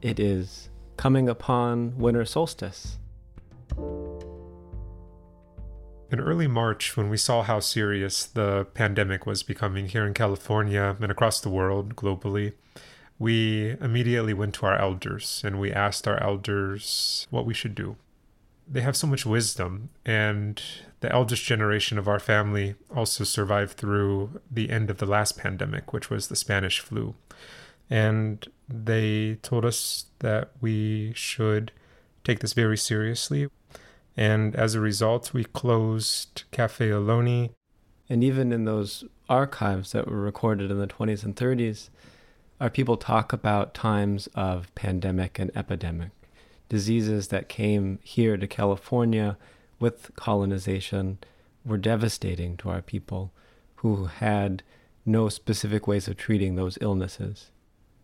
It 0.00 0.18
is 0.18 0.70
coming 0.96 1.28
upon 1.28 1.96
winter 1.98 2.24
solstice. 2.24 2.98
In 6.10 6.20
early 6.20 6.46
March, 6.46 6.96
when 6.96 7.10
we 7.10 7.18
saw 7.18 7.42
how 7.42 7.60
serious 7.60 8.24
the 8.24 8.66
pandemic 8.72 9.26
was 9.26 9.42
becoming 9.42 9.88
here 9.88 10.06
in 10.06 10.14
California 10.14 10.96
and 11.00 11.10
across 11.12 11.40
the 11.40 11.50
world 11.50 11.96
globally, 11.96 12.54
we 13.18 13.76
immediately 13.80 14.32
went 14.32 14.54
to 14.54 14.66
our 14.66 14.78
elders 14.78 15.42
and 15.44 15.60
we 15.60 15.70
asked 15.70 16.08
our 16.08 16.22
elders 16.22 17.26
what 17.30 17.44
we 17.44 17.52
should 17.52 17.74
do. 17.74 17.96
They 18.70 18.80
have 18.80 18.96
so 18.96 19.06
much 19.06 19.24
wisdom, 19.24 19.88
and 20.04 20.62
the 21.00 21.10
eldest 21.10 21.44
generation 21.44 21.98
of 21.98 22.06
our 22.06 22.18
family 22.18 22.74
also 22.94 23.24
survived 23.24 23.78
through 23.78 24.40
the 24.50 24.68
end 24.70 24.90
of 24.90 24.98
the 24.98 25.06
last 25.06 25.38
pandemic, 25.38 25.92
which 25.92 26.10
was 26.10 26.28
the 26.28 26.36
Spanish 26.36 26.80
flu. 26.80 27.14
And 27.88 28.46
they 28.68 29.36
told 29.36 29.64
us 29.64 30.06
that 30.18 30.50
we 30.60 31.12
should 31.14 31.72
take 32.24 32.40
this 32.40 32.52
very 32.52 32.76
seriously. 32.76 33.48
And 34.18 34.56
as 34.56 34.74
a 34.74 34.80
result, 34.80 35.32
we 35.32 35.44
closed 35.44 36.42
Cafe 36.50 36.88
Ohlone. 36.88 37.50
And 38.08 38.24
even 38.24 38.52
in 38.52 38.64
those 38.64 39.04
archives 39.28 39.92
that 39.92 40.08
were 40.08 40.20
recorded 40.20 40.72
in 40.72 40.80
the 40.80 40.88
20s 40.88 41.22
and 41.22 41.36
30s, 41.36 41.88
our 42.60 42.68
people 42.68 42.96
talk 42.96 43.32
about 43.32 43.74
times 43.74 44.26
of 44.34 44.74
pandemic 44.74 45.38
and 45.38 45.52
epidemic, 45.56 46.10
diseases 46.68 47.28
that 47.28 47.48
came 47.48 48.00
here 48.02 48.36
to 48.36 48.48
California 48.48 49.38
with 49.78 50.10
colonization 50.16 51.18
were 51.64 51.78
devastating 51.78 52.56
to 52.56 52.70
our 52.70 52.82
people 52.82 53.32
who 53.76 54.06
had 54.06 54.64
no 55.06 55.28
specific 55.28 55.86
ways 55.86 56.08
of 56.08 56.16
treating 56.16 56.56
those 56.56 56.76
illnesses. 56.80 57.52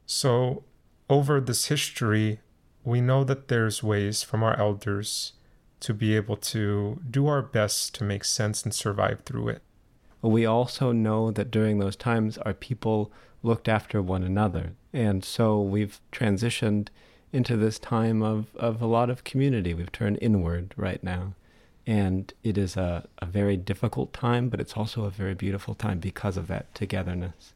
So, 0.06 0.62
over 1.10 1.40
this 1.40 1.64
history, 1.66 2.38
we 2.84 3.00
know 3.00 3.24
that 3.24 3.48
there's 3.48 3.82
ways 3.82 4.22
from 4.22 4.44
our 4.44 4.56
elders 4.56 5.32
to 5.80 5.94
be 5.94 6.16
able 6.16 6.36
to 6.36 7.00
do 7.10 7.26
our 7.26 7.42
best 7.42 7.94
to 7.96 8.04
make 8.04 8.24
sense 8.24 8.62
and 8.62 8.74
survive 8.74 9.20
through 9.24 9.48
it. 9.48 9.62
We 10.22 10.46
also 10.46 10.92
know 10.92 11.30
that 11.30 11.50
during 11.50 11.78
those 11.78 11.96
times, 11.96 12.38
our 12.38 12.54
people 12.54 13.12
looked 13.42 13.68
after 13.68 14.00
one 14.00 14.22
another. 14.22 14.72
And 14.92 15.24
so 15.24 15.60
we've 15.60 16.00
transitioned 16.12 16.88
into 17.32 17.56
this 17.56 17.78
time 17.78 18.22
of, 18.22 18.54
of 18.56 18.80
a 18.80 18.86
lot 18.86 19.10
of 19.10 19.24
community. 19.24 19.74
We've 19.74 19.92
turned 19.92 20.18
inward 20.22 20.72
right 20.76 21.02
now. 21.02 21.34
And 21.86 22.32
it 22.42 22.56
is 22.56 22.76
a, 22.76 23.06
a 23.18 23.26
very 23.26 23.56
difficult 23.56 24.12
time, 24.12 24.48
but 24.48 24.60
it's 24.60 24.74
also 24.74 25.04
a 25.04 25.10
very 25.10 25.34
beautiful 25.34 25.74
time 25.74 25.98
because 25.98 26.36
of 26.36 26.46
that 26.46 26.74
togetherness. 26.74 27.53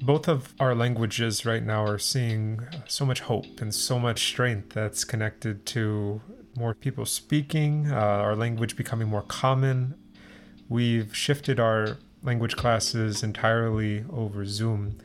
Both 0.00 0.28
of 0.28 0.54
our 0.60 0.74
languages 0.74 1.44
right 1.44 1.62
now 1.62 1.84
are 1.84 1.98
seeing 1.98 2.60
so 2.86 3.04
much 3.04 3.20
hope 3.20 3.60
and 3.60 3.74
so 3.74 3.98
much 3.98 4.28
strength 4.28 4.70
that's 4.70 5.04
connected 5.04 5.66
to 5.66 6.20
more 6.56 6.74
people 6.74 7.06
speaking, 7.06 7.90
uh, 7.90 7.94
our 7.94 8.34
language 8.36 8.76
becoming 8.76 9.08
more 9.08 9.22
common. 9.22 9.94
We've 10.68 11.14
shifted 11.16 11.58
our 11.60 11.98
language 12.22 12.56
classes 12.56 13.22
entirely 13.22 14.04
over 14.12 14.44
Zoom, 14.44 14.98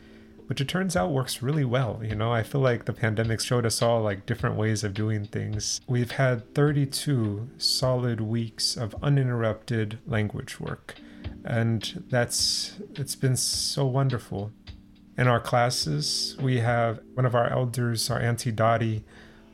which 0.48 0.60
it 0.60 0.68
turns 0.68 0.96
out 0.96 1.12
works 1.12 1.42
really 1.42 1.66
well. 1.66 2.02
You 2.04 2.16
know, 2.16 2.32
I 2.32 2.44
feel 2.44 2.62
like 2.62 2.86
the 2.86 2.94
pandemic 2.94 3.40
showed 3.40 3.66
us 3.66 3.82
all 3.82 4.02
like 4.02 4.26
different 4.26 4.56
ways 4.56 4.84
of 4.84 4.94
doing 4.94 5.26
things. 5.26 5.80
We've 5.88 6.12
had 6.12 6.54
32 6.56 7.50
solid 7.58 8.20
weeks 8.20 8.76
of 8.76 8.96
uninterrupted 9.02 10.00
language 10.08 10.60
work. 10.60 10.96
And 11.46 12.04
that's 12.10 12.76
it's 12.96 13.16
been 13.16 13.36
so 13.38 13.86
wonderful. 13.86 14.52
In 15.18 15.28
our 15.28 15.40
classes, 15.40 16.36
we 16.42 16.58
have 16.60 17.00
one 17.14 17.26
of 17.26 17.36
our 17.36 17.48
elders, 17.52 18.10
our 18.10 18.20
Auntie 18.20 18.52
Dottie, 18.52 19.04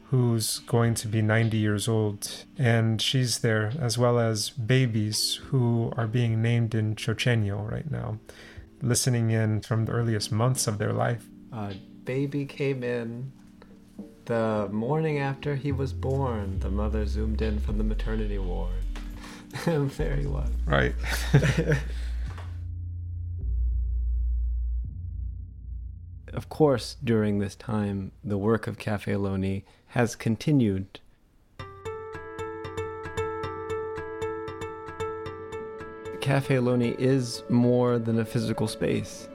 who's 0.09 0.59
going 0.59 0.93
to 0.95 1.07
be 1.07 1.21
90 1.21 1.57
years 1.57 1.87
old, 1.87 2.45
and 2.57 3.01
she's 3.01 3.39
there, 3.39 3.73
as 3.79 3.97
well 3.97 4.19
as 4.19 4.49
babies 4.49 5.39
who 5.47 5.91
are 5.97 6.07
being 6.07 6.41
named 6.41 6.73
in 6.73 6.95
Chochenyo 6.95 7.69
right 7.69 7.89
now, 7.91 8.19
listening 8.81 9.31
in 9.31 9.61
from 9.61 9.85
the 9.85 9.91
earliest 9.91 10.31
months 10.31 10.65
of 10.65 10.77
their 10.77 10.93
life. 10.93 11.25
A 11.51 11.75
baby 12.05 12.45
came 12.45 12.83
in 12.83 13.31
the 14.25 14.69
morning 14.71 15.19
after 15.19 15.55
he 15.55 15.71
was 15.71 15.91
born. 15.91 16.59
The 16.59 16.69
mother 16.69 17.05
zoomed 17.05 17.41
in 17.41 17.59
from 17.59 17.77
the 17.77 17.83
maternity 17.83 18.37
ward. 18.39 18.71
Very 19.65 20.25
well. 20.25 20.49
Right. 20.65 20.95
of 26.33 26.49
course, 26.49 26.95
during 27.03 27.39
this 27.39 27.55
time, 27.55 28.11
the 28.23 28.37
work 28.37 28.67
of 28.67 28.77
Cafe 28.77 29.11
Ohlone 29.11 29.63
has 29.87 30.15
continued. 30.15 30.99
Cafe 36.21 36.55
Ohlone 36.55 36.97
is 36.99 37.43
more 37.49 37.97
than 37.97 38.19
a 38.19 38.25
physical 38.25 38.67
space. 38.67 39.29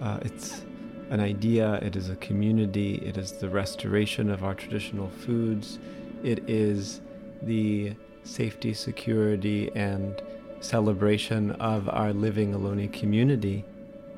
Uh, 0.00 0.18
it's 0.22 0.62
an 1.10 1.20
idea, 1.20 1.74
it 1.76 1.96
is 1.96 2.10
a 2.10 2.16
community, 2.16 2.96
it 2.96 3.16
is 3.16 3.32
the 3.32 3.48
restoration 3.48 4.30
of 4.30 4.44
our 4.44 4.54
traditional 4.54 5.08
foods, 5.08 5.78
it 6.22 6.48
is 6.48 7.00
the 7.42 7.94
safety, 8.24 8.74
security, 8.74 9.70
and 9.74 10.20
celebration 10.60 11.52
of 11.52 11.88
our 11.88 12.12
living 12.12 12.52
Ohlone 12.52 12.92
community. 12.92 13.64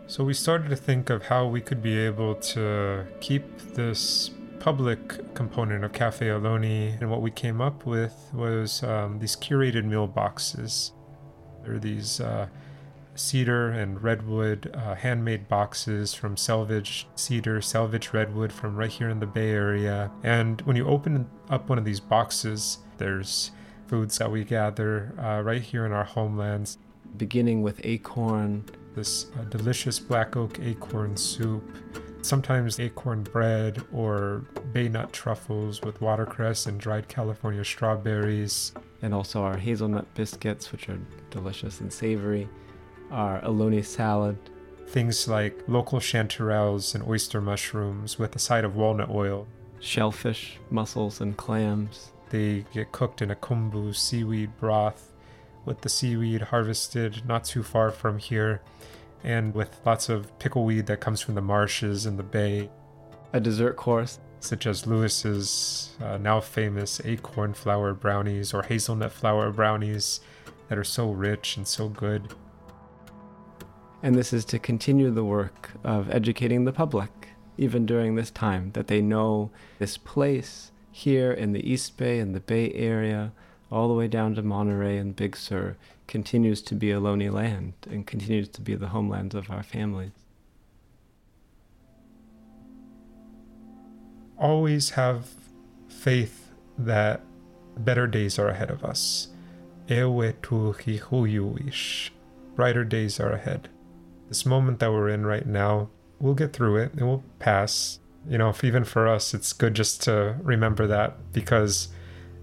So 0.08 0.24
we 0.24 0.32
started 0.32 0.70
to 0.70 0.76
think 0.76 1.10
of 1.10 1.24
how 1.24 1.46
we 1.46 1.60
could 1.60 1.82
be 1.82 1.98
able 1.98 2.34
to 2.36 3.04
keep 3.20 3.58
this 3.74 4.30
public 4.58 5.34
component 5.34 5.84
of 5.84 5.92
Cafe 5.92 6.24
Ohlone, 6.24 6.98
and 6.98 7.10
what 7.10 7.20
we 7.20 7.30
came 7.30 7.60
up 7.60 7.84
with 7.84 8.30
was 8.32 8.82
um, 8.82 9.18
these 9.18 9.36
curated 9.36 9.84
meal 9.84 10.06
boxes. 10.06 10.92
There 11.62 11.74
are 11.74 11.78
these 11.78 12.22
uh, 12.22 12.48
cedar 13.16 13.68
and 13.68 14.02
redwood 14.02 14.74
uh, 14.74 14.94
handmade 14.94 15.46
boxes 15.46 16.14
from 16.14 16.38
Selvage 16.38 17.06
Cedar, 17.14 17.60
Selvage 17.60 18.14
Redwood 18.14 18.50
from 18.50 18.76
right 18.76 18.90
here 18.90 19.10
in 19.10 19.20
the 19.20 19.26
Bay 19.26 19.50
Area. 19.50 20.10
And 20.22 20.62
when 20.62 20.74
you 20.74 20.86
open 20.86 21.28
up 21.50 21.68
one 21.68 21.76
of 21.76 21.84
these 21.84 22.00
boxes, 22.00 22.78
there's 22.96 23.50
foods 23.88 24.16
that 24.16 24.32
we 24.32 24.42
gather 24.42 25.12
uh, 25.18 25.42
right 25.42 25.60
here 25.60 25.84
in 25.84 25.92
our 25.92 26.04
homelands. 26.04 26.78
Beginning 27.18 27.60
with 27.60 27.82
acorn, 27.84 28.64
this 28.94 29.26
uh, 29.38 29.44
delicious 29.44 29.98
black 29.98 30.36
oak 30.36 30.58
acorn 30.60 31.16
soup, 31.16 31.62
sometimes 32.22 32.80
acorn 32.80 33.22
bread 33.22 33.82
or 33.92 34.44
bay 34.72 34.88
nut 34.88 35.12
truffles 35.12 35.80
with 35.82 36.00
watercress 36.00 36.66
and 36.66 36.80
dried 36.80 37.08
California 37.08 37.64
strawberries. 37.64 38.72
And 39.02 39.14
also 39.14 39.42
our 39.42 39.56
hazelnut 39.56 40.12
biscuits, 40.14 40.72
which 40.72 40.88
are 40.88 40.98
delicious 41.30 41.80
and 41.80 41.92
savory, 41.92 42.48
our 43.10 43.40
Ohlone 43.42 43.84
salad. 43.84 44.36
Things 44.88 45.28
like 45.28 45.62
local 45.68 46.00
chanterelles 46.00 46.94
and 46.94 47.06
oyster 47.06 47.40
mushrooms 47.40 48.18
with 48.18 48.34
a 48.34 48.38
side 48.38 48.64
of 48.64 48.74
walnut 48.74 49.10
oil. 49.10 49.46
Shellfish, 49.80 50.58
mussels, 50.70 51.20
and 51.20 51.36
clams. 51.36 52.10
They 52.30 52.64
get 52.74 52.90
cooked 52.90 53.22
in 53.22 53.30
a 53.30 53.36
kombu 53.36 53.94
seaweed 53.94 54.50
broth 54.58 55.07
with 55.68 55.82
the 55.82 55.88
seaweed 55.88 56.40
harvested 56.40 57.22
not 57.28 57.44
too 57.44 57.62
far 57.62 57.90
from 57.90 58.18
here 58.18 58.62
and 59.22 59.54
with 59.54 59.78
lots 59.84 60.08
of 60.08 60.36
pickleweed 60.38 60.86
that 60.86 61.00
comes 61.00 61.20
from 61.20 61.34
the 61.34 61.42
marshes 61.42 62.06
in 62.06 62.16
the 62.16 62.22
bay. 62.22 62.70
A 63.32 63.40
dessert 63.40 63.76
course. 63.76 64.18
Such 64.40 64.66
as 64.66 64.86
Lewis's 64.86 65.96
uh, 66.00 66.16
now 66.16 66.40
famous 66.40 67.00
acorn 67.04 67.52
flour 67.52 67.92
brownies 67.92 68.54
or 68.54 68.62
hazelnut 68.62 69.12
flour 69.12 69.50
brownies 69.50 70.20
that 70.68 70.78
are 70.78 70.84
so 70.84 71.10
rich 71.10 71.56
and 71.56 71.66
so 71.66 71.88
good. 71.88 72.32
And 74.02 74.14
this 74.14 74.32
is 74.32 74.44
to 74.46 74.58
continue 74.60 75.10
the 75.10 75.24
work 75.24 75.72
of 75.82 76.08
educating 76.10 76.64
the 76.64 76.72
public, 76.72 77.28
even 77.56 77.84
during 77.84 78.14
this 78.14 78.30
time, 78.30 78.70
that 78.72 78.86
they 78.86 79.02
know 79.02 79.50
this 79.80 79.98
place 79.98 80.70
here 80.92 81.32
in 81.32 81.52
the 81.52 81.68
East 81.68 81.96
Bay 81.96 82.20
and 82.20 82.32
the 82.32 82.40
Bay 82.40 82.72
Area 82.72 83.32
all 83.70 83.88
the 83.88 83.94
way 83.94 84.08
down 84.08 84.34
to 84.34 84.42
Monterey 84.42 84.96
and 84.96 85.14
Big 85.14 85.36
Sur, 85.36 85.76
continues 86.06 86.62
to 86.62 86.74
be 86.74 86.88
Ohlone 86.88 87.30
land 87.30 87.74
and 87.90 88.06
continues 88.06 88.48
to 88.48 88.60
be 88.60 88.74
the 88.74 88.88
homeland 88.88 89.34
of 89.34 89.50
our 89.50 89.62
families. 89.62 90.12
Always 94.38 94.90
have 94.90 95.34
faith 95.88 96.52
that 96.78 97.20
better 97.76 98.06
days 98.06 98.38
are 98.38 98.48
ahead 98.48 98.70
of 98.70 98.84
us. 98.84 99.28
Ewe 99.88 100.32
tu 100.42 100.74
hihuyuish. 100.74 102.10
Brighter 102.54 102.84
days 102.84 103.20
are 103.20 103.32
ahead. 103.32 103.68
This 104.28 104.44
moment 104.44 104.78
that 104.80 104.92
we're 104.92 105.08
in 105.08 105.26
right 105.26 105.46
now, 105.46 105.88
we'll 106.20 106.34
get 106.34 106.52
through 106.52 106.76
it. 106.76 106.92
It 106.96 107.04
will 107.04 107.24
pass. 107.38 107.98
You 108.28 108.38
know, 108.38 108.50
if 108.50 108.62
even 108.62 108.84
for 108.84 109.08
us, 109.08 109.32
it's 109.32 109.52
good 109.52 109.74
just 109.74 110.02
to 110.02 110.36
remember 110.42 110.86
that 110.86 111.32
because 111.32 111.88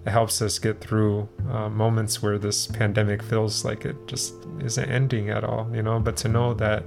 it 0.06 0.10
helps 0.10 0.40
us 0.40 0.60
get 0.60 0.80
through 0.80 1.28
uh, 1.50 1.68
moments 1.68 2.22
where 2.22 2.38
this 2.38 2.68
pandemic 2.68 3.22
feels 3.24 3.64
like 3.64 3.84
it 3.84 3.96
just 4.06 4.34
isn't 4.60 4.88
ending 4.88 5.30
at 5.30 5.42
all, 5.42 5.68
you 5.74 5.82
know. 5.82 5.98
But 5.98 6.16
to 6.18 6.28
know 6.28 6.54
that 6.54 6.84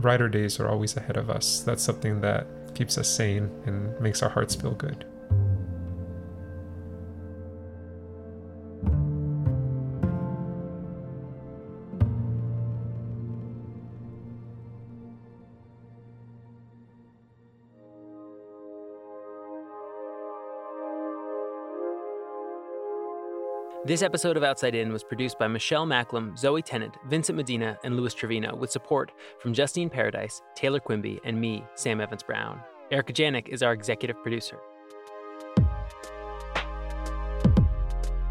brighter 0.00 0.28
days 0.28 0.58
are 0.58 0.68
always 0.68 0.96
ahead 0.96 1.18
of 1.18 1.28
us, 1.28 1.60
that's 1.60 1.82
something 1.82 2.22
that 2.22 2.46
keeps 2.74 2.96
us 2.96 3.08
sane 3.08 3.50
and 3.66 4.00
makes 4.00 4.22
our 4.22 4.30
hearts 4.30 4.54
feel 4.54 4.72
good. 4.72 5.04
This 23.86 24.02
episode 24.02 24.36
of 24.36 24.42
Outside 24.42 24.74
In 24.74 24.92
was 24.92 25.04
produced 25.04 25.38
by 25.38 25.46
Michelle 25.46 25.86
Macklem, 25.86 26.36
Zoe 26.36 26.60
Tennant, 26.60 26.96
Vincent 27.08 27.36
Medina, 27.36 27.78
and 27.84 27.96
Louis 27.96 28.12
Trevino, 28.12 28.56
with 28.56 28.72
support 28.72 29.12
from 29.38 29.54
Justine 29.54 29.88
Paradise, 29.88 30.42
Taylor 30.56 30.80
Quimby, 30.80 31.20
and 31.22 31.40
me, 31.40 31.64
Sam 31.76 32.00
Evans 32.00 32.24
Brown. 32.24 32.60
Erika 32.90 33.12
Janik 33.12 33.46
is 33.46 33.62
our 33.62 33.72
executive 33.72 34.20
producer. 34.24 34.58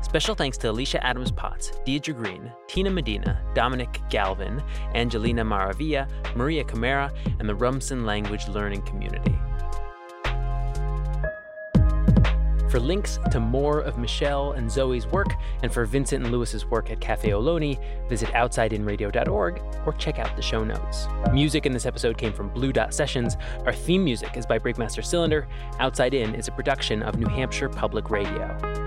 Special 0.02 0.36
thanks 0.36 0.58
to 0.58 0.70
Alicia 0.70 1.02
Adams 1.02 1.32
Potts, 1.32 1.72
Deidre 1.88 2.18
Green, 2.18 2.52
Tina 2.68 2.90
Medina, 2.90 3.42
Dominic 3.54 4.02
Galvin, 4.10 4.62
Angelina 4.94 5.46
Maravilla, 5.46 6.06
Maria 6.36 6.66
Camara, 6.66 7.14
and 7.40 7.48
the 7.48 7.56
Rumsen 7.56 8.04
Language 8.04 8.50
Learning 8.50 8.82
Community. 8.82 9.34
For 12.76 12.82
links 12.82 13.20
to 13.32 13.40
more 13.40 13.80
of 13.80 13.98
Michelle 13.98 14.52
and 14.52 14.70
Zoe's 14.70 15.08
work, 15.08 15.30
and 15.64 15.74
for 15.74 15.86
Vincent 15.86 16.26
and 16.26 16.34
Louis's 16.34 16.66
work 16.66 16.92
at 16.92 17.00
Cafe 17.00 17.30
Ohlone, 17.30 17.80
visit 18.10 18.28
outsideinradio.org 18.32 19.62
or 19.86 19.94
check 19.94 20.20
out 20.20 20.36
the 20.36 20.42
show 20.42 20.62
notes. 20.62 21.08
Music 21.32 21.66
in 21.66 21.72
this 21.72 21.86
episode 21.86 22.18
came 22.18 22.34
from 22.34 22.50
Blue 22.50 22.74
Dot 22.74 22.94
Sessions. 22.94 23.38
Our 23.66 23.72
theme 23.72 24.04
music 24.04 24.36
is 24.36 24.46
by 24.46 24.60
Breakmaster 24.60 25.06
Cylinder. 25.06 25.48
Outside 25.80 26.14
In 26.14 26.36
is 26.36 26.50
a 26.50 26.52
production 26.52 27.02
of 27.02 27.18
New 27.18 27.30
Hampshire 27.30 27.70
Public 27.70 28.10
Radio. 28.10 28.85